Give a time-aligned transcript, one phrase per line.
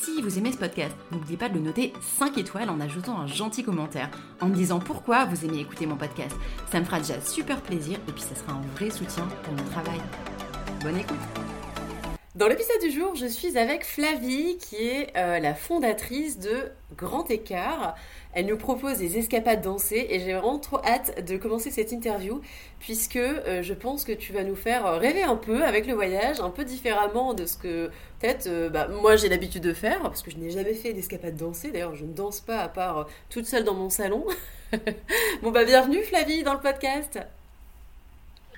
[0.00, 3.26] si vous aimez ce podcast, n'oubliez pas de le noter 5 étoiles en ajoutant un
[3.26, 4.10] gentil commentaire,
[4.40, 6.36] en me disant pourquoi vous aimez écouter mon podcast.
[6.70, 9.64] Ça me fera déjà super plaisir et puis ça sera un vrai soutien pour mon
[9.70, 10.00] travail.
[10.82, 11.51] Bonne écoute
[12.34, 17.30] Dans l'épisode du jour, je suis avec Flavie, qui est euh, la fondatrice de Grand
[17.30, 17.94] Écart.
[18.32, 22.40] Elle nous propose des escapades dansées et j'ai vraiment trop hâte de commencer cette interview
[22.78, 26.40] puisque euh, je pense que tu vas nous faire rêver un peu avec le voyage,
[26.40, 30.22] un peu différemment de ce que peut-être euh, bah, moi j'ai l'habitude de faire parce
[30.22, 31.70] que je n'ai jamais fait d'escapade dansée.
[31.70, 34.24] D'ailleurs, je ne danse pas à part toute seule dans mon salon.
[35.42, 37.18] bon bah bienvenue Flavie dans le podcast.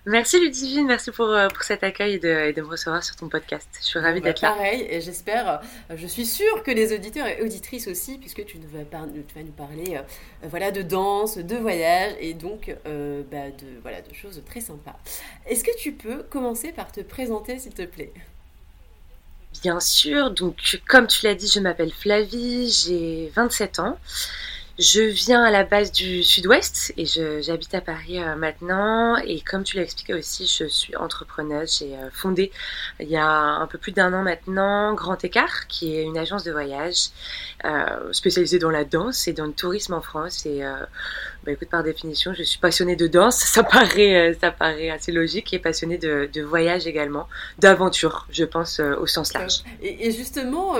[0.06, 3.30] Merci Ludivine, merci pour, euh, pour cet accueil et de, de, me recevoir sur ton
[3.30, 3.66] podcast.
[3.80, 4.50] Je suis ravie bah, d'être là.
[4.50, 5.48] Pareil, et j'espère,
[5.90, 9.42] euh, je suis sûre que les auditeurs et auditrices aussi, puisque tu, vas, tu vas
[9.42, 10.02] nous parler euh,
[10.42, 14.98] voilà, de danse, de voyage et donc euh, bah, de, voilà, de choses très sympas.
[15.46, 18.12] Est-ce que tu peux commencer par te présenter s'il te plaît?
[19.62, 23.98] Bien sûr, donc comme tu l'as dit, je m'appelle Flavie, j'ai 27 ans.
[24.76, 29.16] Je viens à la base du sud-ouest et j'habite à Paris euh, maintenant.
[29.18, 31.78] Et comme tu l'as expliqué aussi, je suis entrepreneuse.
[31.78, 32.50] J'ai euh, fondé
[32.98, 36.42] il y a un peu plus d'un an maintenant Grand Écart, qui est une agence
[36.42, 37.10] de voyage
[37.64, 40.44] euh, spécialisée dans la danse et dans le tourisme en France.
[40.44, 40.64] Et
[41.44, 43.36] bah, écoute, par définition, je suis passionnée de danse.
[43.54, 47.28] Ça paraît, euh, ça paraît assez logique et passionnée de, de voyage également,
[47.58, 49.62] d'aventure, je pense, euh, au sens large.
[49.82, 50.74] Et, et justement,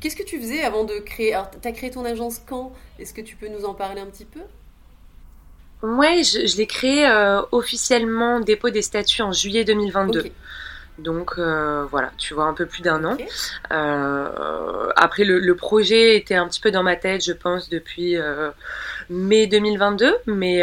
[0.00, 2.72] qu'est-ce que tu faisais avant de créer Alors, tu as créé ton agence quand?
[2.98, 4.40] Est-ce que tu peux nous en parler un petit peu?
[5.82, 10.20] Ouais, je, je l'ai créé euh, officiellement dépôt des statuts en juillet 2022.
[10.20, 10.32] Okay.
[11.00, 13.24] Donc euh, voilà, tu vois, un peu plus d'un okay.
[13.24, 13.26] an.
[13.72, 18.16] Euh, après, le, le, projet était un petit peu dans ma tête, je pense, depuis
[18.16, 18.50] euh,
[19.08, 20.62] mai 2022, mais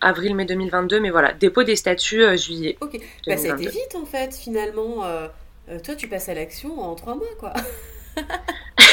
[0.00, 2.76] avril-mai 2022, mais voilà, dépôt des statuts juillet.
[2.80, 5.04] Ok, bah, ça a été vite en fait, finalement.
[5.82, 7.52] toi, tu passes à l'action en trois mois, quoi.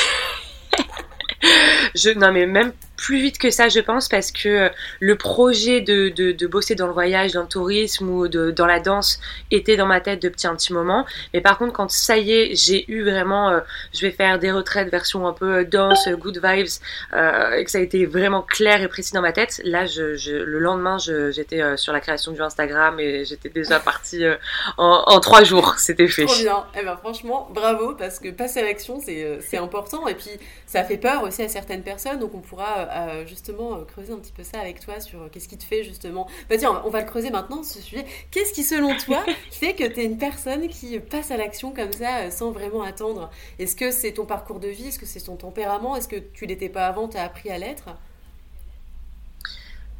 [1.93, 6.09] je, non, mais même plus vite que ça, je pense, parce que le projet de,
[6.09, 9.19] de, de, bosser dans le voyage, dans le tourisme ou de, dans la danse
[9.51, 11.05] était dans ma tête depuis un petit moment.
[11.33, 13.59] Mais par contre, quand ça y est, j'ai eu vraiment, euh,
[13.93, 16.67] je vais faire des retraites version un peu danse, good vibes,
[17.13, 20.15] euh, et que ça a été vraiment clair et précis dans ma tête, là, je,
[20.15, 24.35] je, le lendemain, j'étais euh, sur la création du Instagram et j'étais déjà partie euh,
[24.77, 25.75] en, en, trois jours.
[25.77, 26.25] C'était fait.
[26.25, 26.65] Trop bien.
[26.79, 30.07] Eh ben, franchement, bravo, parce que passer à l'action, c'est important.
[30.07, 30.31] Et puis,
[30.65, 34.33] ça fait peur aussi à certaines personnes, donc on pourra euh, justement creuser un petit
[34.33, 36.27] peu ça avec toi sur qu'est-ce qui te fait justement.
[36.49, 38.05] Bah tiens, on va le creuser maintenant ce sujet.
[38.31, 41.93] Qu'est-ce qui selon toi fait que tu es une personne qui passe à l'action comme
[41.93, 43.29] ça sans vraiment attendre?
[43.59, 44.87] Est-ce que c'est ton parcours de vie?
[44.89, 45.95] Est-ce que c'est ton tempérament?
[45.95, 47.07] Est-ce que tu l'étais pas avant?
[47.07, 47.89] Tu as appris à l'être?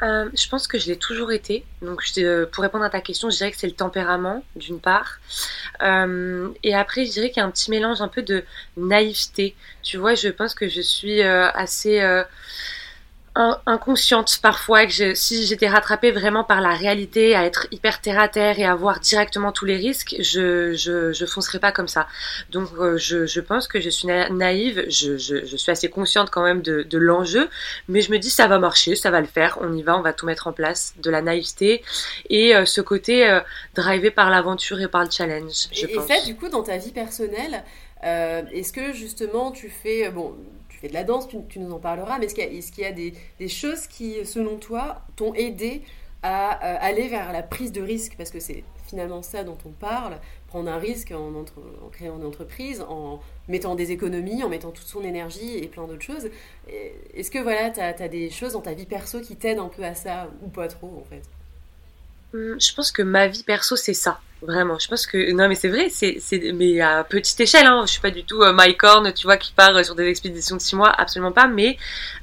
[0.01, 1.65] Euh, je pense que je l'ai toujours été.
[1.81, 5.19] Donc, je, pour répondre à ta question, je dirais que c'est le tempérament, d'une part.
[5.81, 8.43] Euh, et après, je dirais qu'il y a un petit mélange un peu de
[8.75, 9.55] naïveté.
[9.83, 12.01] Tu vois, je pense que je suis euh, assez
[13.35, 18.19] inconsciente parfois que je, si j'étais rattrapée vraiment par la réalité, à être hyper terre
[18.19, 21.87] à terre et à voir directement tous les risques, je je, je foncerais pas comme
[21.87, 22.07] ça.
[22.51, 26.29] Donc euh, je, je pense que je suis naïve, je, je, je suis assez consciente
[26.29, 27.49] quand même de, de l'enjeu,
[27.89, 30.01] mais je me dis ça va marcher, ça va le faire, on y va, on
[30.01, 31.83] va tout mettre en place, de la naïveté
[32.29, 33.41] et euh, ce côté euh,
[33.75, 35.67] drivé par l'aventure et par le challenge.
[35.73, 36.05] Je et, pense.
[36.05, 37.63] et ça du coup dans ta vie personnelle,
[38.03, 40.35] euh, est-ce que justement tu fais bon
[40.75, 42.35] tu fais de la danse, tu, nous en parleras, mais est-ce
[42.71, 45.81] qu'il y a, des, choses qui, selon toi, t'ont aidé
[46.21, 48.15] à euh, aller vers la prise de risque?
[48.17, 50.17] Parce que c'est finalement ça dont on parle,
[50.49, 51.45] prendre un risque en,
[51.93, 56.03] créant une entreprise, en mettant des économies, en mettant toute son énergie et plein d'autres
[56.03, 56.29] choses.
[57.13, 59.69] Est-ce que voilà, tu as, as, des choses dans ta vie perso qui t'aident un
[59.69, 61.23] peu à ça, ou pas trop en fait?
[62.33, 64.19] Hum, Je pense que ma vie perso, c'est ça.
[64.45, 67.65] Vraiment, je pense que non mais c'est vrai, c'est c'est mais à petite échelle.
[67.65, 67.83] Hein.
[67.85, 70.55] Je suis pas du tout euh, Mike Horn, tu vois, qui part sur des expéditions
[70.57, 71.47] de six mois, absolument pas.
[71.47, 71.77] Mais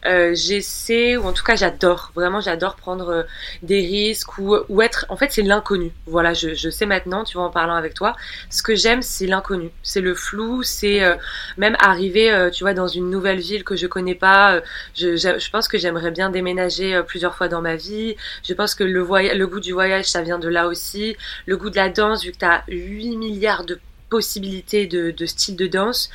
[0.07, 3.23] euh, j'essaie ou en tout cas j'adore, vraiment j'adore prendre euh,
[3.63, 5.05] des risques ou ou être.
[5.09, 5.91] En fait, c'est l'inconnu.
[6.07, 8.15] Voilà, je, je sais maintenant, tu vois, en parlant avec toi,
[8.51, 11.17] ce que j'aime, c'est l'inconnu, c'est le flou, c'est euh,
[11.57, 14.61] même arriver, tu vois, dans une nouvelle ville que je connais pas.
[14.95, 18.15] Je, je, je pense que j'aimerais bien déménager plusieurs fois dans ma vie.
[18.45, 21.17] Je pense que le voyage, le goût du voyage, ça vient de là aussi.
[21.47, 25.26] Le goût de la danse vu que tu as 8 milliards de possibilités de, de
[25.26, 26.11] styles de danse,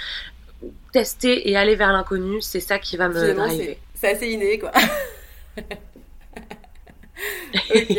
[0.92, 3.78] tester et aller vers l'inconnu, c'est ça qui va me driver.
[3.96, 4.72] C'est assez inné, quoi.
[7.76, 7.98] ok.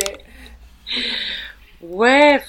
[1.81, 2.41] Ouais,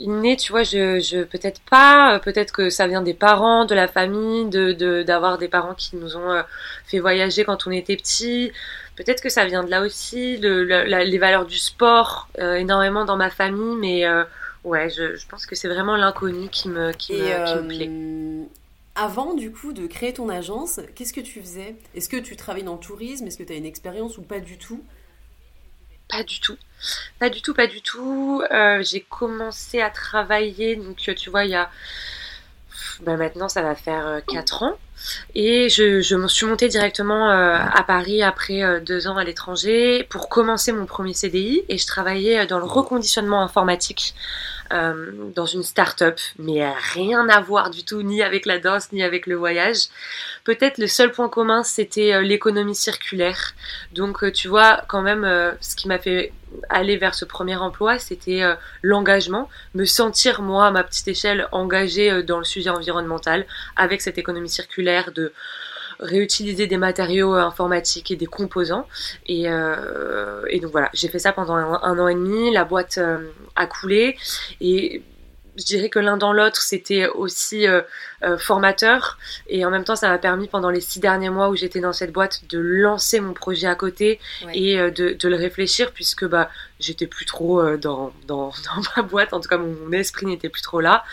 [0.00, 3.88] inné, tu vois, je, je peut-être pas, peut-être que ça vient des parents, de la
[3.88, 6.42] famille, de d'avoir des parents qui nous ont euh,
[6.86, 8.52] fait voyager quand on était petit.
[8.96, 13.16] Peut-être que ça vient de là aussi, le, les valeurs du sport euh, énormément dans
[13.16, 14.24] ma famille, mais euh,
[14.64, 17.88] ouais, je, je, pense que c'est vraiment l'inconnu qui me, qui, me, qui me plaît.
[17.88, 18.44] Euh,
[18.94, 21.76] avant, du coup, de créer ton agence, qu'est-ce que tu faisais?
[21.94, 23.26] Est-ce que tu travailles dans le tourisme?
[23.26, 24.82] Est-ce que tu as une expérience ou pas du tout?
[26.08, 26.56] Pas du tout.
[27.18, 28.42] Pas du tout, pas du tout.
[28.50, 31.70] Euh, j'ai commencé à travailler, donc tu vois, il y a
[33.00, 34.78] ben maintenant ça va faire 4 euh, ans.
[35.34, 39.24] Et je, je me suis montée directement euh, à Paris après euh, deux ans à
[39.24, 44.14] l'étranger pour commencer mon premier CDI et je travaillais dans le reconditionnement informatique
[44.70, 49.02] euh, dans une start-up, mais rien à voir du tout, ni avec la danse, ni
[49.02, 49.86] avec le voyage.
[50.44, 53.54] Peut-être le seul point commun, c'était euh, l'économie circulaire.
[53.92, 55.24] Donc, euh, tu vois, quand même,
[55.62, 56.32] ce qui m'a fait
[56.68, 58.42] aller vers ce premier emploi, c'était
[58.82, 63.46] l'engagement, me sentir moi à ma petite échelle engagée dans le sujet environnemental
[63.76, 65.32] avec cette économie circulaire de
[66.00, 68.86] réutiliser des matériaux euh, informatiques et des composants.
[69.26, 72.52] Et, euh, et donc voilà, j'ai fait ça pendant un, an et demi.
[72.52, 74.16] La boîte euh, a coulé
[74.60, 75.02] et
[75.58, 77.82] je dirais que l'un dans l'autre, c'était aussi euh,
[78.22, 79.18] euh, formateur.
[79.48, 81.92] Et en même temps, ça m'a permis pendant les six derniers mois où j'étais dans
[81.92, 84.20] cette boîte de lancer mon projet à côté
[84.54, 88.46] et euh, de, de, le réfléchir puisque bah, j'étais plus trop dans, dans,
[88.76, 89.32] dans, ma boîte.
[89.32, 91.04] En tout cas, mon, esprit n'était plus trop là.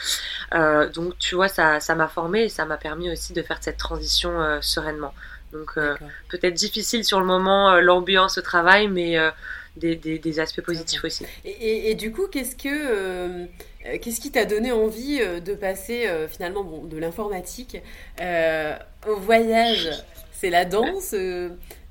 [0.94, 4.60] donc, tu vois, ça m'a formé et ça m'a permis aussi de faire cette transition
[4.62, 5.14] sereinement.
[5.54, 5.80] Donc,
[6.30, 9.18] peut-être difficile sur le moment, l'ambiance au travail, mais
[9.77, 11.25] des, des, des, aspects positifs aussi.
[11.44, 13.45] Et, et, et, du coup, qu'est-ce que euh,
[14.01, 17.77] qu'est-ce qui t'a donné envie euh, de passer euh, finalement bon, de l'informatique
[19.07, 19.89] au voyage?
[20.31, 21.16] C'est la danse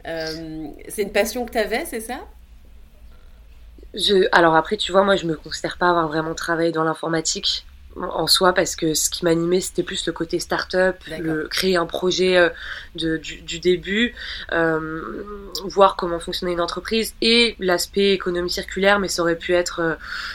[0.05, 2.21] C'est une passion que tu avais, c'est ça?
[3.95, 7.65] Je, alors après, tu vois, moi, je me considère pas avoir vraiment travaillé dans l'informatique
[7.97, 11.87] en soi parce que ce qui m'animait c'était plus le côté start-up, le, créer un
[11.87, 12.49] projet euh,
[12.95, 14.15] de, du, du, début,
[14.53, 15.25] euh,
[15.65, 19.95] voir comment fonctionnait une entreprise et l'aspect économie circulaire, mais ça aurait pu être, euh,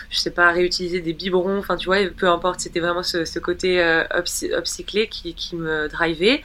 [0.09, 3.39] je sais pas, réutiliser des biberons, enfin tu vois, peu importe, c'était vraiment ce, ce
[3.39, 6.43] côté euh, upcyclé qui, qui me drivait.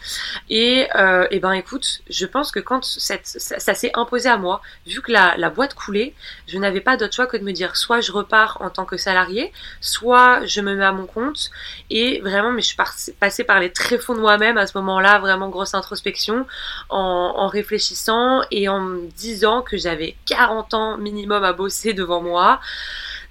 [0.51, 4.37] Et, euh, et ben écoute, je pense que quand cette, ça, ça s'est imposé à
[4.37, 6.15] moi, vu que la, la boîte coulait,
[6.47, 8.97] je n'avais pas d'autre choix que de me dire soit je repars en tant que
[8.97, 11.51] salarié, soit je me mets à mon compte.
[11.91, 15.49] Et vraiment, mais je suis passée par les tréfonds de moi-même à ce moment-là, vraiment
[15.49, 16.47] grosse introspection,
[16.89, 22.61] en, réfléchissant et en me disant que j'avais 40 ans minimum à bosser devant moi.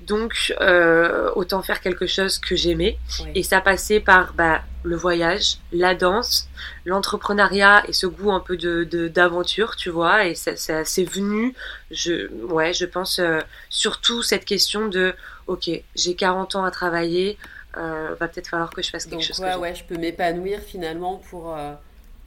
[0.02, 2.98] Donc, euh, autant faire quelque chose que j'aimais.
[3.36, 6.50] Et ça passait par bah, le voyage, la danse,
[6.86, 10.26] l'entrepreneuriat et ce goût un peu de d'aventure, tu vois.
[10.26, 11.56] Et ça, ça c'est venu,
[11.92, 13.40] je, ouais, je pense euh,
[13.70, 15.14] surtout cette question de,
[15.48, 17.38] ok, j'ai 40 ans à travailler,
[17.76, 19.40] va peut-être falloir que je fasse quelque chose.
[19.40, 21.74] Ouais, ouais, je peux m'épanouir finalement pour, euh,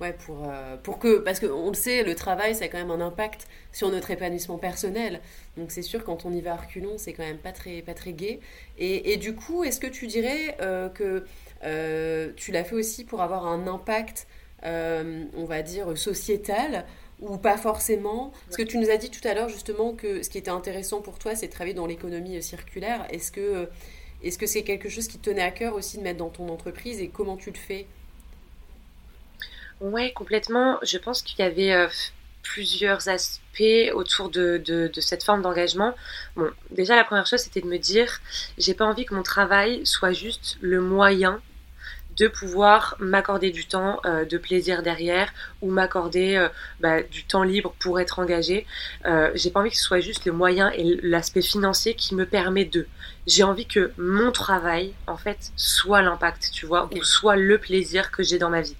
[0.01, 2.91] ouais, pour, euh, pour que, parce qu'on le sait, le travail, ça a quand même
[2.91, 5.21] un impact sur notre épanouissement personnel.
[5.57, 7.95] Donc c'est sûr, quand on y va à reculons, c'est quand même pas très, pas
[7.95, 8.41] très gai.
[8.79, 10.57] Et, et du coup, est-ce que tu dirais
[10.95, 11.25] que
[12.37, 14.27] tu l'as fait aussi pour avoir un impact,
[14.63, 16.85] on va dire, sociétal
[17.21, 18.33] ou pas forcément?
[18.47, 21.01] Parce que tu nous as dit tout à l'heure justement que ce qui était intéressant
[21.01, 23.07] pour toi, c'est de travailler dans l'économie circulaire.
[23.11, 23.69] Est-ce que
[24.23, 26.49] est-ce que c'est quelque chose qui te tenait à cœur aussi de mettre dans ton
[26.49, 27.87] entreprise et comment tu le fais?
[29.81, 30.79] Ouais, complètement.
[30.83, 31.89] Je pense qu'il y avait euh,
[32.43, 35.95] plusieurs aspects autour de, de, cette forme d'engagement.
[36.35, 38.21] Bon, déjà la première chose c'était de me dire,
[38.59, 41.41] j'ai pas envie que mon travail soit juste le moyen
[42.17, 46.49] de pouvoir m'accorder du temps euh, de plaisir derrière ou m'accorder euh,
[46.81, 48.67] bah, du temps libre pour être engagé.
[49.35, 52.65] J'ai pas envie que ce soit juste le moyen et l'aspect financier qui me permet
[52.65, 52.87] de.
[53.27, 58.11] J'ai envie que mon travail, en fait, soit l'impact, tu vois, ou soit le plaisir
[58.11, 58.77] que j'ai dans ma vie.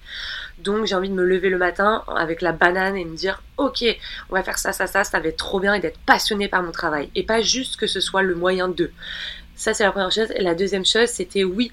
[0.59, 3.83] Donc j'ai envie de me lever le matin avec la banane et me dire ok,
[4.29, 6.63] on va faire ça, ça, ça, ça va être trop bien et d'être passionné par
[6.63, 7.09] mon travail.
[7.15, 8.91] Et pas juste que ce soit le moyen de
[9.55, 10.31] Ça, c'est la première chose.
[10.35, 11.71] Et la deuxième chose, c'était oui.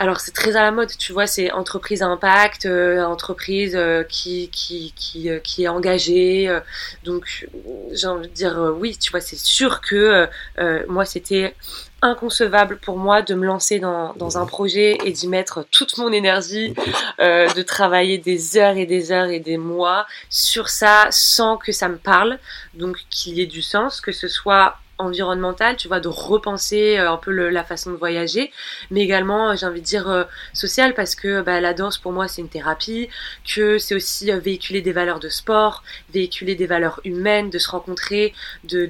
[0.00, 4.04] Alors c'est très à la mode, tu vois, c'est entreprise à impact, euh, entreprise euh,
[4.04, 6.48] qui qui qui, euh, qui est engagée.
[7.02, 7.48] donc
[7.90, 10.28] j'ai envie de dire oui, tu vois, c'est sûr que
[10.88, 11.54] moi c'était
[12.00, 16.12] inconcevable pour moi de me lancer dans, dans un projet et d'y mettre toute mon
[16.12, 16.74] énergie,
[17.18, 21.88] de travailler des heures et des heures et des mois sur ça sans que ça
[21.88, 22.38] me parle,
[22.74, 27.10] donc qu'il y ait du sens, que ce soit environnementale, tu vois, de repenser euh,
[27.10, 28.52] un peu la façon de voyager,
[28.90, 32.12] mais également, euh, j'ai envie de dire, euh, sociale, parce que bah, la danse, pour
[32.12, 33.08] moi, c'est une thérapie,
[33.44, 38.34] que c'est aussi véhiculer des valeurs de sport, véhiculer des valeurs humaines, de se rencontrer,
[38.64, 38.86] de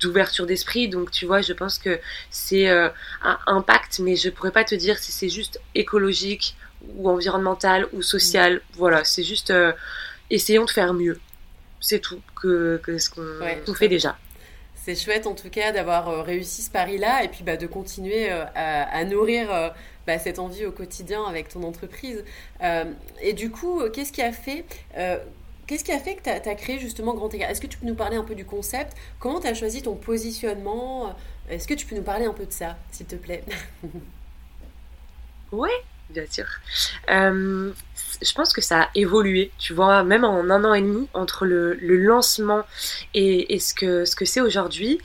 [0.00, 0.88] d'ouverture de, d'esprit.
[0.88, 1.98] Donc, tu vois, je pense que
[2.30, 2.92] c'est un
[3.46, 6.56] impact, mais je pourrais pas te dire si c'est juste écologique
[6.96, 8.60] ou environnemental ou social.
[8.74, 9.52] Voilà, c'est juste
[10.30, 11.18] essayons de faire mieux.
[11.80, 14.16] C'est tout que, que ce qu'on fait déjà
[14.86, 18.30] c'est chouette en tout cas d'avoir euh, réussi ce pari-là et puis bah, de continuer
[18.30, 19.68] euh, à, nourrir euh,
[20.06, 22.24] bah, cette envie au quotidien avec ton entreprise.
[23.20, 24.64] et du coup, qu'est-ce qui a fait
[25.66, 27.50] Qu'est-ce qui a fait que tu as, créé justement Grand Écart?
[27.50, 28.96] Est-ce que tu peux nous parler un peu du concept?
[29.18, 31.16] Comment tu as choisi ton positionnement?
[31.50, 33.42] Est-ce que tu peux nous parler un peu de ça, s'il te plaît?
[35.52, 35.70] Oui,
[36.10, 36.46] bien sûr.
[37.10, 37.70] Euh,
[38.22, 41.44] je pense que ça a évolué, tu vois, même en un an et demi, entre
[41.46, 42.62] le, lancement
[43.14, 45.00] et, ce que ce que c'est aujourd'hui.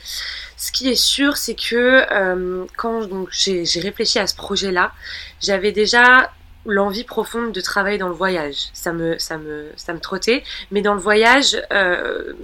[0.56, 4.92] Ce qui est sûr, c'est que euh, quand j'ai réfléchi à ce projet-là,
[5.40, 6.30] j'avais déjà
[6.64, 8.68] l'envie profonde de travailler dans le voyage.
[8.72, 12.34] Ça me, ça me, ça me trottait, mais dans le voyage, euh,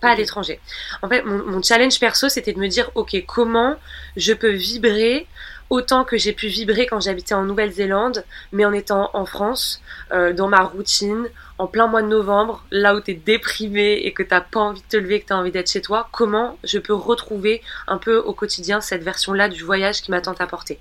[0.00, 0.60] pas à l'étranger.
[1.00, 3.76] En fait, mon, mon challenge perso, c'était de me dire, ok, comment
[4.16, 5.26] je peux vibrer
[5.70, 9.82] autant que j'ai pu vibrer quand j'habitais en Nouvelle-Zélande, mais en étant en France,
[10.12, 14.12] euh, dans ma routine, en plein mois de novembre, là où tu es déprimé et
[14.12, 16.58] que t'as pas envie de te lever, que tu as envie d'être chez toi, comment
[16.64, 20.78] je peux retrouver un peu au quotidien cette version-là du voyage qui m'a tant apporté?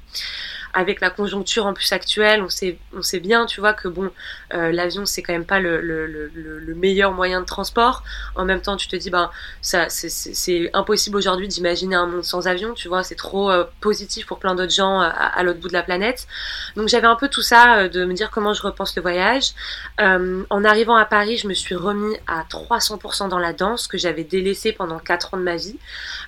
[0.76, 4.12] Avec la conjoncture en plus actuelle, on sait, on sait bien, tu vois, que bon,
[4.54, 8.04] euh, l'avion c'est quand même pas le, le, le, le, meilleur moyen de transport.
[8.36, 12.48] En même temps, tu te dis, ben, ça, c'est impossible aujourd'hui d'imaginer un monde sans
[12.48, 15.70] avion, tu vois, c'est trop euh, positif pour plein d'autres gens à, à l'autre bout
[15.70, 16.28] de la planète.
[16.76, 19.52] Donc j'avais un peu tout ça euh, de me dire comment je repense le voyage.
[19.98, 24.26] en arrivant à Paris, je me suis remis à 300% dans la danse que j'avais
[24.26, 25.78] délaissé pendant 4 ans de ma vie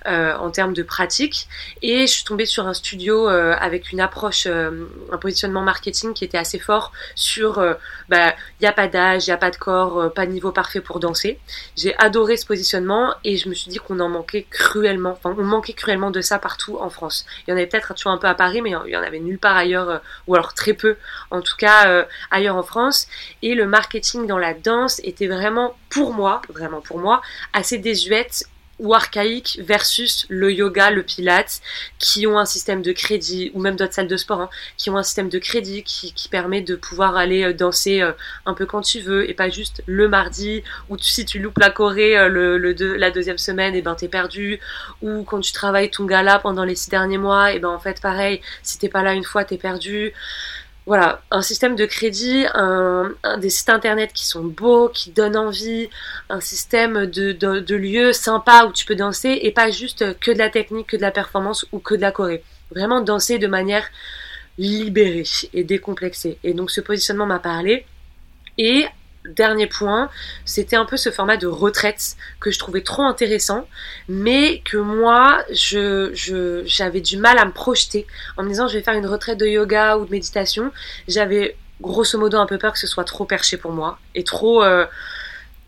[0.06, 1.50] en termes de pratique,
[1.82, 6.24] et je suis tombée sur un studio avec une approche euh, un positionnement marketing qui
[6.24, 7.74] était assez fort sur il euh,
[8.10, 10.52] bah, n'y a pas d'âge, il n'y a pas de corps, euh, pas de niveau
[10.52, 11.40] parfait pour danser.
[11.76, 15.44] J'ai adoré ce positionnement et je me suis dit qu'on en manquait cruellement, enfin on
[15.44, 17.26] manquait cruellement de ça partout en France.
[17.48, 19.40] Il y en avait peut-être un peu à Paris, mais il y en avait nulle
[19.40, 20.98] part ailleurs, ou alors très peu,
[21.32, 23.08] en tout cas ailleurs en France.
[23.42, 27.22] Et le marketing dans la danse était vraiment pour moi, vraiment pour moi,
[27.54, 28.46] assez désuète
[28.80, 31.62] ou archaïque versus le yoga, le pilates,
[32.00, 34.98] qui ont un système de crédit, ou même d'autres salles de sport, hein, qui ont
[34.98, 38.12] un système de crédit qui, qui permet de pouvoir aller euh, danser euh,
[38.46, 41.70] un peu quand tu veux, et pas juste le mardi, ou si tu loupes la
[41.70, 44.60] Corée euh, le, le la deuxième semaine, et ben t'es perdu,
[45.02, 48.02] ou quand tu travailles ton gala pendant les six derniers mois, et ben en fait
[48.02, 50.14] pareil, si t'es pas là une fois, t'es perdu
[50.88, 52.46] voilà, un système de crédit,
[53.40, 55.90] des sites internet qui sont beaux, qui donnent envie,
[56.30, 60.32] un système de, de, de, lieux sympas où tu peux danser et pas juste que
[60.32, 62.42] de la technique, que de la performance ou que de la choré.
[62.72, 63.86] Vraiment danser de manière
[64.58, 66.38] libérée et décomplexée.
[66.46, 67.86] Et donc ce positionnement m'a parlé.
[68.58, 68.86] Et
[69.28, 70.10] dernier point,
[70.46, 73.68] c'était un peu ce format de retraite que je trouvais trop intéressant,
[74.08, 76.12] mais que moi, je,
[76.66, 78.08] j'avais du mal à me projeter
[78.38, 80.72] en me disant je vais faire une retraite de yoga ou de méditation.
[81.08, 84.64] J'avais grosso modo un peu peur que ce soit trop perché pour moi et trop...
[84.64, 84.86] Euh,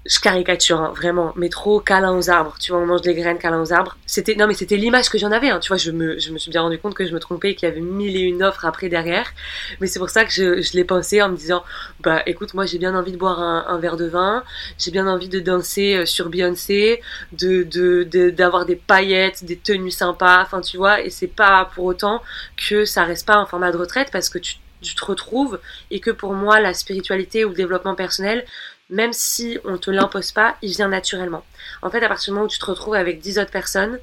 [0.09, 2.55] je caricature hein, vraiment, mais trop câlin aux arbres.
[2.59, 3.95] Tu vois, on mange des graines câlin aux arbres.
[4.07, 5.49] C'était non, mais c'était l'image que j'en avais.
[5.49, 5.59] Hein.
[5.59, 7.55] Tu vois, je me, je me suis bien rendu compte que je me trompais et
[7.55, 9.31] qu'il y avait mille et une offres après derrière.
[9.79, 11.63] Mais c'est pour ça que je, je l'ai pensé en me disant,
[11.99, 14.43] bah écoute, moi j'ai bien envie de boire un, verre de vin,
[14.79, 17.01] j'ai bien envie de danser euh, sur Beyoncé,
[17.33, 20.41] de de d'avoir des paillettes, des tenues sympas.
[20.41, 22.23] Enfin, tu vois, et c'est pas pour autant
[22.57, 25.59] que ça reste pas un format de retraite parce que tu tu te retrouves
[25.91, 28.45] et que pour moi la spiritualité ou le développement personnel
[28.89, 31.45] même si on te l'impose pas, il vient naturellement.
[31.81, 33.99] En fait, à partir du moment où tu te retrouves avec 10 autres personnes,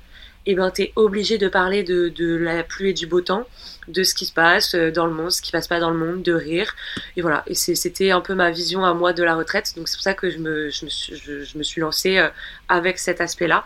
[0.49, 3.47] eh ben, tu es obligé de parler de, de, la pluie et du beau temps,
[3.89, 5.99] de ce qui se passe euh, dans le monde, ce qui passe pas dans le
[5.99, 6.73] monde, de rire.
[7.17, 9.73] Et voilà, et c'était un peu ma vision à moi de la retraite.
[9.77, 12.29] Donc c'est pour ça que je me, je me, suis, je, me suis lancée euh,
[12.69, 13.65] avec cet aspect-là.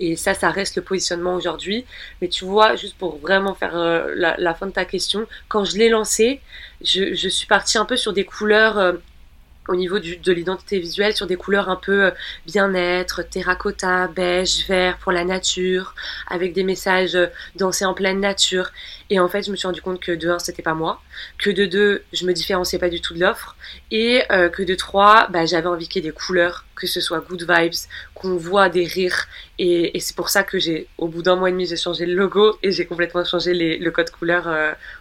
[0.00, 1.84] Et ça, ça reste le positionnement aujourd'hui.
[2.20, 5.64] Mais tu vois, juste pour vraiment faire euh, la, la, fin de ta question, quand
[5.64, 6.40] je l'ai lancé,
[6.80, 8.96] je, je, suis partie un peu sur des couleurs
[9.68, 12.10] au niveau du, de l'identité visuelle sur des couleurs un peu euh,
[12.46, 15.94] bien-être, terracotta, beige, vert pour la nature,
[16.28, 18.70] avec des messages euh, danser en pleine nature.
[19.10, 21.00] Et en fait, je me suis rendu compte que de un, c'était pas moi,
[21.38, 23.56] que de deux, je me différenciais pas du tout de l'offre,
[23.90, 27.00] et euh, que de trois, bah, j'avais envie qu'il y ait des couleurs, que ce
[27.00, 27.74] soit good vibes,
[28.26, 29.26] qu'on voit des rires,
[29.58, 32.14] et, c'est pour ça que j'ai, au bout d'un mois et demi, j'ai changé le
[32.14, 34.48] logo et j'ai complètement changé le code couleur,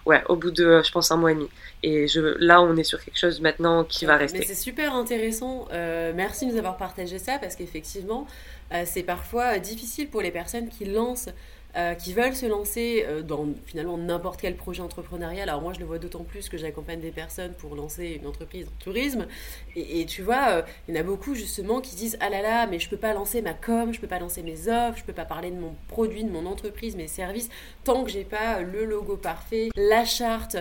[0.05, 1.49] ouais, au bout de, je pense, un mois et demi.
[1.83, 2.07] Et
[2.39, 4.43] là, on est sur quelque chose maintenant qui va rester.
[4.43, 5.67] C'est super intéressant.
[5.71, 8.25] Euh, merci de nous avoir partagé ça parce qu'effectivement,
[8.73, 11.29] euh, c'est parfois difficile pour les personnes qui lancent
[11.75, 15.49] euh, qui veulent se lancer euh, dans finalement n'importe quel projet entrepreneurial.
[15.49, 18.67] Alors moi, je le vois d'autant plus que j'accompagne des personnes pour lancer une entreprise
[18.67, 19.27] en tourisme.
[19.75, 22.65] Et, tu vois, euh, il y en a beaucoup justement qui disent ah là là,
[22.65, 25.13] mais je peux pas lancer ma com, je peux pas lancer mes offres, je peux
[25.13, 27.49] pas parler de mon produit, de mon entreprise, mes services
[27.83, 30.57] tant que j'ai pas le logo parfait, la charte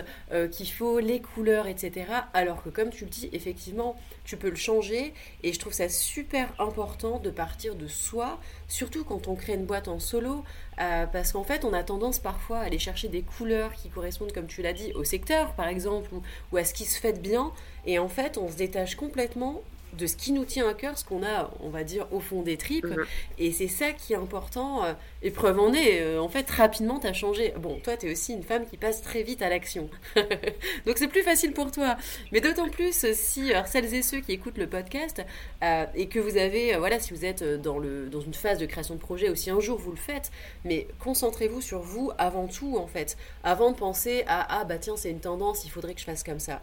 [0.51, 2.05] qu'il faut, les couleurs, etc.
[2.33, 3.95] Alors que comme tu le dis, effectivement,
[4.25, 5.13] tu peux le changer.
[5.43, 9.65] Et je trouve ça super important de partir de soi, surtout quand on crée une
[9.65, 10.43] boîte en solo.
[10.79, 14.33] Euh, parce qu'en fait, on a tendance parfois à aller chercher des couleurs qui correspondent,
[14.33, 16.09] comme tu l'as dit, au secteur, par exemple,
[16.51, 17.53] ou, à ce qui se fait bien.
[17.85, 19.61] Et en fait, on se détache complètement
[19.97, 22.41] de ce qui nous tient à cœur, ce qu'on a, on va dire, au fond
[22.41, 22.85] des tripes.
[22.85, 23.05] Mhm.
[23.37, 24.83] Et c'est ça qui est important.
[24.83, 27.53] Euh, et preuve en est, euh, en fait, rapidement, tu as changé.
[27.57, 29.89] Bon, toi, tu es aussi une femme qui passe très vite à l'action.
[30.85, 31.97] Donc, c'est plus facile pour toi.
[32.31, 35.23] Mais d'autant plus si celles et ceux qui écoutent le podcast
[35.63, 38.65] euh, et que vous avez, voilà, si vous êtes dans, le, dans une phase de
[38.65, 40.31] création de projet, aussi un jour vous le faites,
[40.63, 43.17] mais concentrez-vous sur vous avant tout, en fait.
[43.43, 46.23] Avant de penser à, ah, bah tiens, c'est une tendance, il faudrait que je fasse
[46.23, 46.61] comme ça.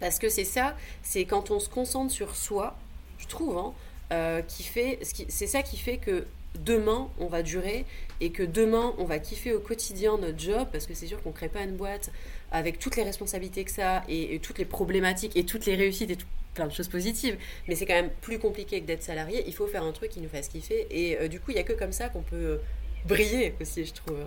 [0.00, 2.76] Parce que c'est ça, c'est quand on se concentre sur soi,
[3.18, 3.72] je trouve, hein,
[4.12, 6.24] euh, qui fait, c'est ça qui fait que
[6.64, 7.84] demain on va durer
[8.20, 11.30] et que demain on va kiffer au quotidien notre job parce que c'est sûr qu'on
[11.30, 12.10] crée pas une boîte
[12.50, 16.18] avec toutes les responsabilités que ça et, toutes les problématiques et toutes les réussites et
[16.54, 17.36] plein de choses positives.
[17.68, 19.44] Mais c'est quand même plus compliqué que d'être salarié.
[19.46, 21.60] Il faut faire un truc qui nous fasse kiffer et euh, du coup il y
[21.60, 22.58] a que comme ça qu'on peut
[23.06, 24.26] briller aussi je trouve.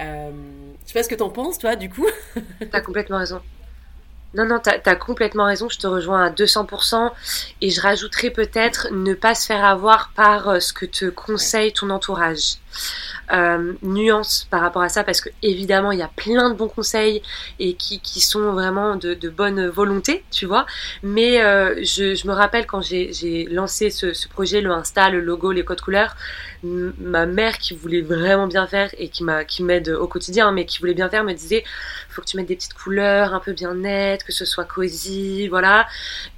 [0.00, 0.30] Euh,
[0.82, 2.06] je sais pas ce que t'en penses toi du coup.
[2.70, 3.40] T'as complètement raison
[4.34, 7.10] non, non, t'as as complètement raison, je te rejoins à 200%.
[7.60, 11.72] Et je rajouterais peut-être ne pas se faire avoir par euh, ce que te conseille
[11.72, 12.56] ton entourage.
[13.32, 16.68] Euh, nuance par rapport à ça, parce que évidemment, il y a plein de bons
[16.68, 17.22] conseils
[17.58, 20.66] et qui, qui sont vraiment de, de bonne volonté, tu vois.
[21.02, 25.20] Mais euh, je, je, me rappelle quand j'ai lancé ce, ce, projet, le Insta, le
[25.20, 26.16] logo, les codes couleurs,
[26.62, 30.64] ma mère qui voulait vraiment bien faire et qui m'a qui m'aide au quotidien, mais
[30.66, 31.64] qui voulait bien faire, me disait
[32.08, 35.48] faut que tu mettes des petites couleurs un peu bien nettes, que ce soit cosy,
[35.48, 35.86] voilà.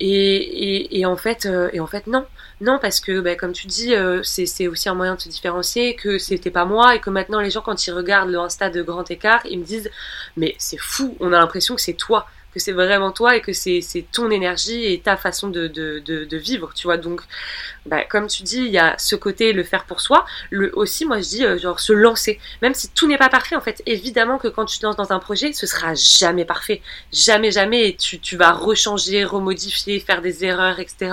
[0.01, 2.27] Et, et, et en fait, euh, et en fait non,
[2.61, 5.95] non parce que bah, comme tu dis, euh, c'est aussi un moyen de se différencier,
[5.97, 8.83] que c'était pas moi et que maintenant les gens quand ils regardent le Insta de
[8.83, 9.91] grand écart, ils me disent
[10.37, 13.53] mais c'est fou, on a l'impression que c'est toi que c'est vraiment toi et que
[13.53, 16.97] c'est ton énergie et ta façon de, de, vivre, tu vois.
[16.97, 17.21] Donc,
[17.87, 20.25] bah, comme tu dis, il y a ce côté le faire pour soi.
[20.51, 23.57] Le aussi, moi je dis euh, genre se lancer, même si tout n'est pas parfait.
[23.57, 26.81] En fait, évidemment que quand tu te lances dans un projet, ce sera jamais parfait,
[27.13, 27.89] jamais, jamais.
[27.89, 31.13] Et tu, tu vas rechanger, remodifier, faire des erreurs, etc.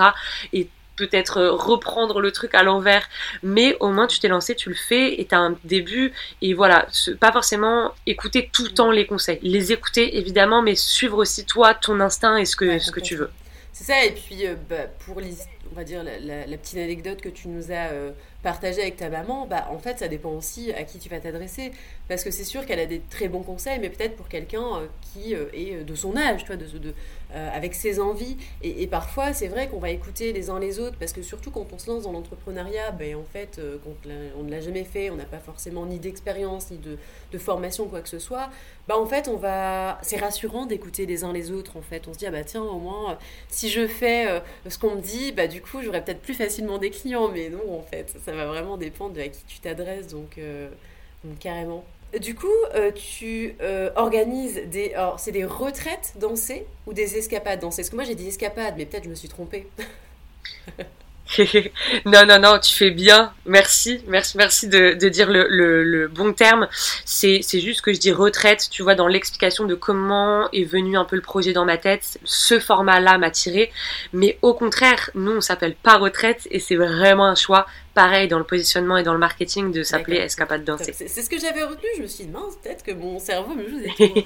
[0.52, 0.68] Et
[1.08, 3.08] peut-être euh, reprendre le truc à l'envers,
[3.42, 6.12] mais au moins tu t'es lancé, tu le fais et tu as un début.
[6.40, 6.86] Et voilà,
[7.20, 9.38] pas forcément écouter tout le temps les conseils.
[9.42, 13.16] Les écouter évidemment, mais suivre aussi toi, ton instinct et ce que, ce que tu
[13.16, 13.30] veux.
[13.72, 17.48] C'est ça, et puis euh, bah, pour on va dire la, petite anecdote que tu
[17.48, 18.10] nous as euh,
[18.42, 21.72] partagée avec ta maman, bah, en fait ça dépend aussi à qui tu vas t'adresser.
[22.08, 25.32] Parce que c'est sûr qu'elle a des très bons conseils, mais peut-être pour quelqu'un qui
[25.32, 26.94] est de son âge, toi, de, de,
[27.34, 28.36] euh, avec ses envies.
[28.62, 31.66] Et, parfois, c'est vrai qu'on va écouter les uns les autres, parce que surtout quand
[31.72, 33.78] on se lance dans l'entrepreneuriat, ben, en fait, euh,
[34.38, 36.98] on ne l'a jamais fait, on n'a pas forcément ni d'expérience, ni de,
[37.38, 38.50] formation, quoi que ce soit,
[38.86, 39.98] bah, en fait, on va...
[40.02, 42.06] c'est rassurant d'écouter les uns les autres, en fait.
[42.06, 43.18] On se dit, ah bah tiens, au moins,
[43.48, 46.78] si je fais euh, ce qu'on me dit, bah du coup, j'aurai peut-être plus facilement
[46.78, 50.08] des clients, mais non, en fait, ça va vraiment dépendre de à qui tu t'adresses,
[50.08, 50.38] donc
[51.40, 51.84] carrément.
[52.20, 54.94] Du coup, euh, tu euh, organises des.
[55.16, 57.82] C'est des retraites dansées ou des escapades dansées?
[57.82, 59.66] Parce que moi, j'ai dit escapades, mais peut-être je me suis trompée.
[62.06, 63.32] non, non, non, tu fais bien.
[63.46, 66.68] Merci, merci, merci de, de dire le, le, le, bon terme.
[67.04, 70.96] C'est, c'est juste que je dis retraite, tu vois, dans l'explication de comment est venu
[70.96, 72.18] un peu le projet dans ma tête.
[72.24, 73.72] Ce format-là m'a tiré.
[74.12, 77.66] Mais au contraire, nous, on s'appelle pas retraite et c'est vraiment un choix.
[77.94, 80.94] Pareil dans le positionnement et dans le marketing de s'appeler escapade dansée.
[80.94, 81.88] C'est, c'est ce que j'avais retenu.
[81.98, 84.24] Je me suis dit, mince, peut-être que mon cerveau me joue des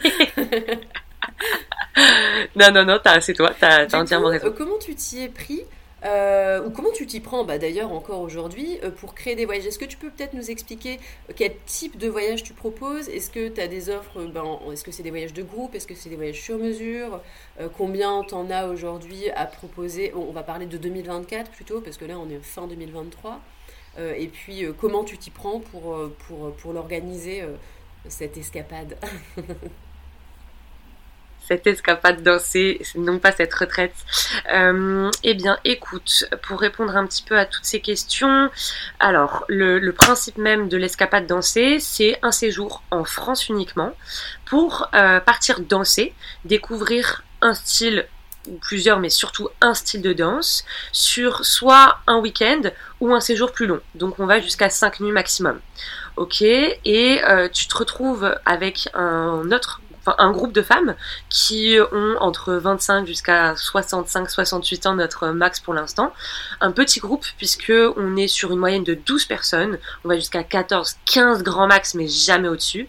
[2.56, 4.46] non, non, non, c'est toi, t'as, as entièrement raison.
[4.46, 5.62] Euh, comment tu t'y es pris
[6.04, 9.66] Euh, ou comment tu t'y prends bah, d'ailleurs encore aujourd'hui euh, pour créer des voyages?
[9.66, 13.08] Est-ce que tu peux peut-être nous expliquer euh, quel type de voyage tu proposes?
[13.08, 15.74] Est-ce que tu as des offres ben, Est-ce que c'est des voyages de groupe?
[15.74, 17.20] Est-ce que c'est des voyages sur mesure?
[17.76, 20.12] Combien t'en as aujourd'hui à proposer?
[20.14, 23.40] On va parler de 2024 plutôt parce que là on est fin 2023.
[23.98, 27.42] et puis comment tu t'y prends pour, pour, pour l'organiser
[28.08, 28.98] cette escapade?
[31.46, 33.94] cette escapade dansée, non pas cette retraite.
[34.52, 38.50] Euh, eh bien, écoute, pour répondre un petit peu à toutes ces questions,
[39.00, 43.92] alors le, principe même de l'escapade dansée, c'est un séjour en France uniquement
[44.44, 46.12] pour euh, partir danser,
[46.44, 48.06] découvrir un style
[48.48, 52.62] ou plusieurs, mais surtout un style de danse, sur soit un week-end
[53.00, 53.80] ou un séjour plus long.
[53.94, 55.60] Donc on va jusqu'à 5 nuits maximum.
[56.16, 59.80] Ok, et euh, tu te retrouves avec un autre
[60.18, 60.94] un groupe de femmes
[61.28, 66.12] qui ont entre 25 jusqu'à 65-68 ans notre max pour l'instant.
[66.60, 69.78] Un petit groupe puisque on est sur une moyenne de 12 personnes.
[70.04, 72.88] On va jusqu'à 14-15 grands max mais jamais au-dessus.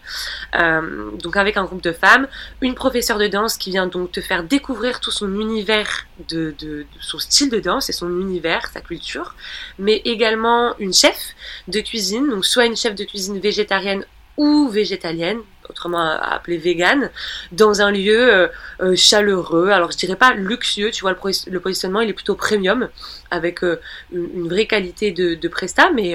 [0.54, 2.28] Euh, donc avec un groupe de femmes,
[2.60, 6.86] une professeure de danse qui vient donc te faire découvrir tout son univers de, de
[7.00, 9.34] son style de danse et son univers, sa culture,
[9.78, 11.34] mais également une chef
[11.68, 14.04] de cuisine, donc soit une chef de cuisine végétarienne
[14.36, 17.10] ou végétalienne, autrement appelé vegan,
[17.52, 18.48] dans un lieu euh,
[18.80, 19.70] euh, chaleureux.
[19.70, 22.88] Alors je dirais pas luxueux, tu vois, le, positionnement il est plutôt premium,
[23.30, 23.80] avec euh,
[24.12, 26.14] une, vraie qualité de, de presta, mais,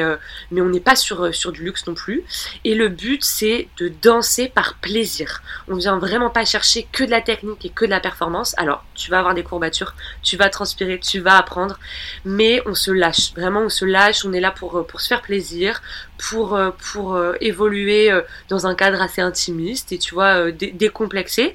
[0.52, 2.24] mais on n'est pas sur, sur du luxe non plus.
[2.63, 5.42] Et le but c'est de danser par plaisir.
[5.68, 8.56] On vient vraiment pas chercher que de la technique et que de la performance.
[8.58, 11.80] Alors tu vas avoir des courbatures, tu vas transpirer, tu vas apprendre,
[12.26, 15.22] mais on se lâche, vraiment on se lâche, on est là pour, pour se faire
[15.22, 15.82] plaisir,
[16.29, 16.59] pour,
[16.91, 18.12] pour évoluer
[18.49, 19.53] dans un cadre assez intime
[19.91, 21.53] et tu vois euh, décomplexé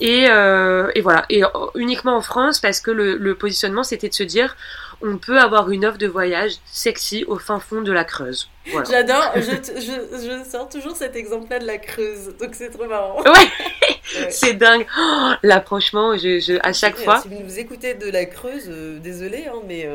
[0.00, 1.42] et, euh, et, voilà et
[1.74, 4.56] uniquement en France parce que le, positionnement c'était de se dire
[5.02, 8.50] on peut avoir une offre de voyage sexy au fin fond de la Creuse.
[8.66, 13.22] J'adore, je, je, je, sors toujours cet exemple-là de la Creuse, donc c'est trop marrant.
[13.22, 14.86] Ouais, c'est dingue.
[14.98, 17.20] Oh, là, franchement, je, à chaque fois.
[17.22, 19.88] Si vous nous écoutez de la Creuse, euh, désolé, hein, mais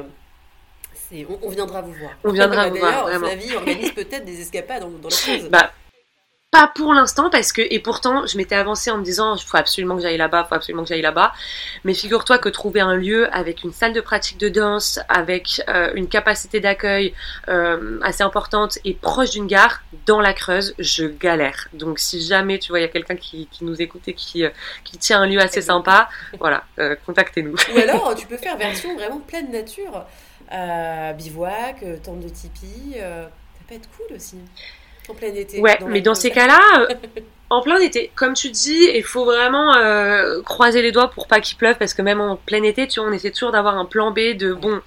[1.12, 2.12] on, on, viendra vous voir.
[2.24, 3.10] On viendra vous voir.
[3.10, 5.50] Flavie organise peut-être des escapades dans, dans la Creuse.
[5.50, 5.72] Bah,
[6.56, 9.58] pas pour l'instant parce que et pourtant je m'étais avancée en me disant il faut
[9.58, 11.34] absolument que j'aille là-bas, faut absolument que j'aille là-bas.
[11.84, 15.91] Mais figure-toi que trouver un lieu avec une salle de pratique de danse, avec euh,
[15.96, 17.13] une capacité d'accueil
[17.50, 21.68] euh, assez importante et proche d'une gare dans la Creuse, je galère.
[21.74, 24.46] Donc si jamais tu vois il y a quelqu'un qui, qui, nous écoute et qui,
[24.46, 24.50] euh,
[24.86, 26.08] qui tient un lieu assez sympa,
[26.39, 26.63] voilà,
[27.06, 27.56] contactez-nous.
[27.76, 30.06] Ou alors tu peux faire version vraiment pleine nature,
[31.17, 33.29] bivouac, tente de tipi, ça
[33.67, 34.38] peut être cool aussi.
[35.10, 35.62] En plein été.
[35.62, 36.95] Ouais, mais dans ces cas-là, euh,
[37.49, 41.41] en plein été, comme tu dis, il faut vraiment euh, croiser les doigts pour pas
[41.41, 43.86] qu'il pleuve parce que même en plein été, tu vois, on essaie toujours d'avoir un
[43.86, 44.81] plan B de bon,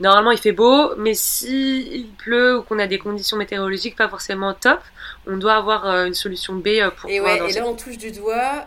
[0.00, 4.08] normalement il fait beau, mais si il pleut ou qu'on a des conditions météorologiques pas
[4.08, 4.80] forcément top,
[5.28, 8.10] on doit avoir euh, une solution B pour et ouais, Et là, on touche du
[8.10, 8.64] doigt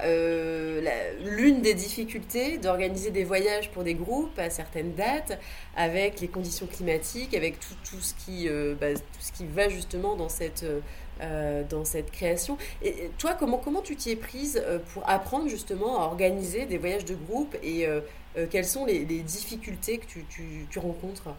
[1.25, 5.37] l'une des difficultés d'organiser des voyages pour des groupes à certaines dates,
[5.75, 8.47] avec les conditions climatiques, avec tout, tout ce qui,
[8.79, 10.65] bah, tout ce qui va justement dans cette
[11.21, 12.57] euh, dans cette création.
[12.81, 16.79] Et toi, comment, comment tu t'y es prise euh, pour apprendre justement à organiser des
[16.79, 18.01] voyages de groupe et euh,
[18.49, 20.25] quelles sont les, difficultés que tu,
[20.69, 21.29] tu, rencontres?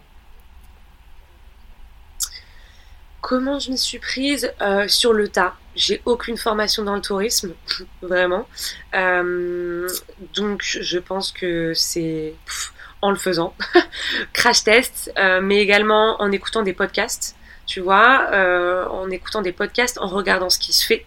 [3.19, 4.53] Comment je m'y suis prise
[4.87, 7.53] sur le tas J'ai aucune formation dans le tourisme,
[8.01, 8.47] vraiment.
[8.93, 12.33] donc je pense que c'est
[13.01, 13.53] en le faisant.
[14.33, 15.11] Crash test,
[15.41, 17.35] mais également en écoutant des podcasts
[17.65, 21.05] tu vois, euh, en écoutant des podcasts, en regardant ce qui se fait.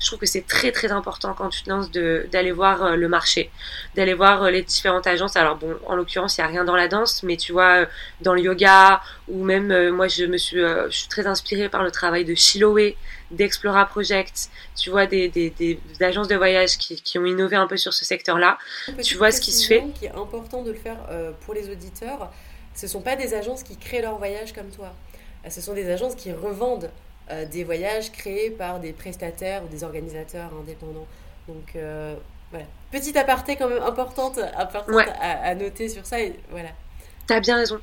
[0.00, 3.08] Je trouve que c'est très très important quand tu te lances d'aller voir euh, le
[3.08, 3.50] marché,
[3.96, 5.36] d'aller voir euh, les différentes agences.
[5.36, 7.84] Alors bon, en l'occurrence, il n'y a rien dans la danse, mais tu vois,
[8.22, 11.90] dans le yoga, ou même moi je me suis, je suis très inspirée par le
[11.90, 12.96] travail de Chiloé,
[13.30, 17.66] d'Explora Project, tu vois, des, des, des, agences de voyage qui, qui, ont innové un
[17.66, 18.56] peu sur ce secteur-là.
[19.02, 19.84] Tu vois ce qui se fait.
[19.98, 20.96] qui est important de le faire
[21.44, 22.30] pour les auditeurs,
[22.74, 24.94] ce ne sont pas des agences qui créent leur voyage comme toi.
[25.44, 26.90] Euh, ce sont des agences qui revendent
[27.30, 31.06] euh, des voyages créés par des prestataires ou des organisateurs indépendants.
[31.46, 32.14] Donc euh,
[32.50, 36.20] voilà, petite aparté quand même importante, importante à, noter sur ça.
[36.20, 36.70] Et, voilà.
[37.26, 37.78] T'as bien raison.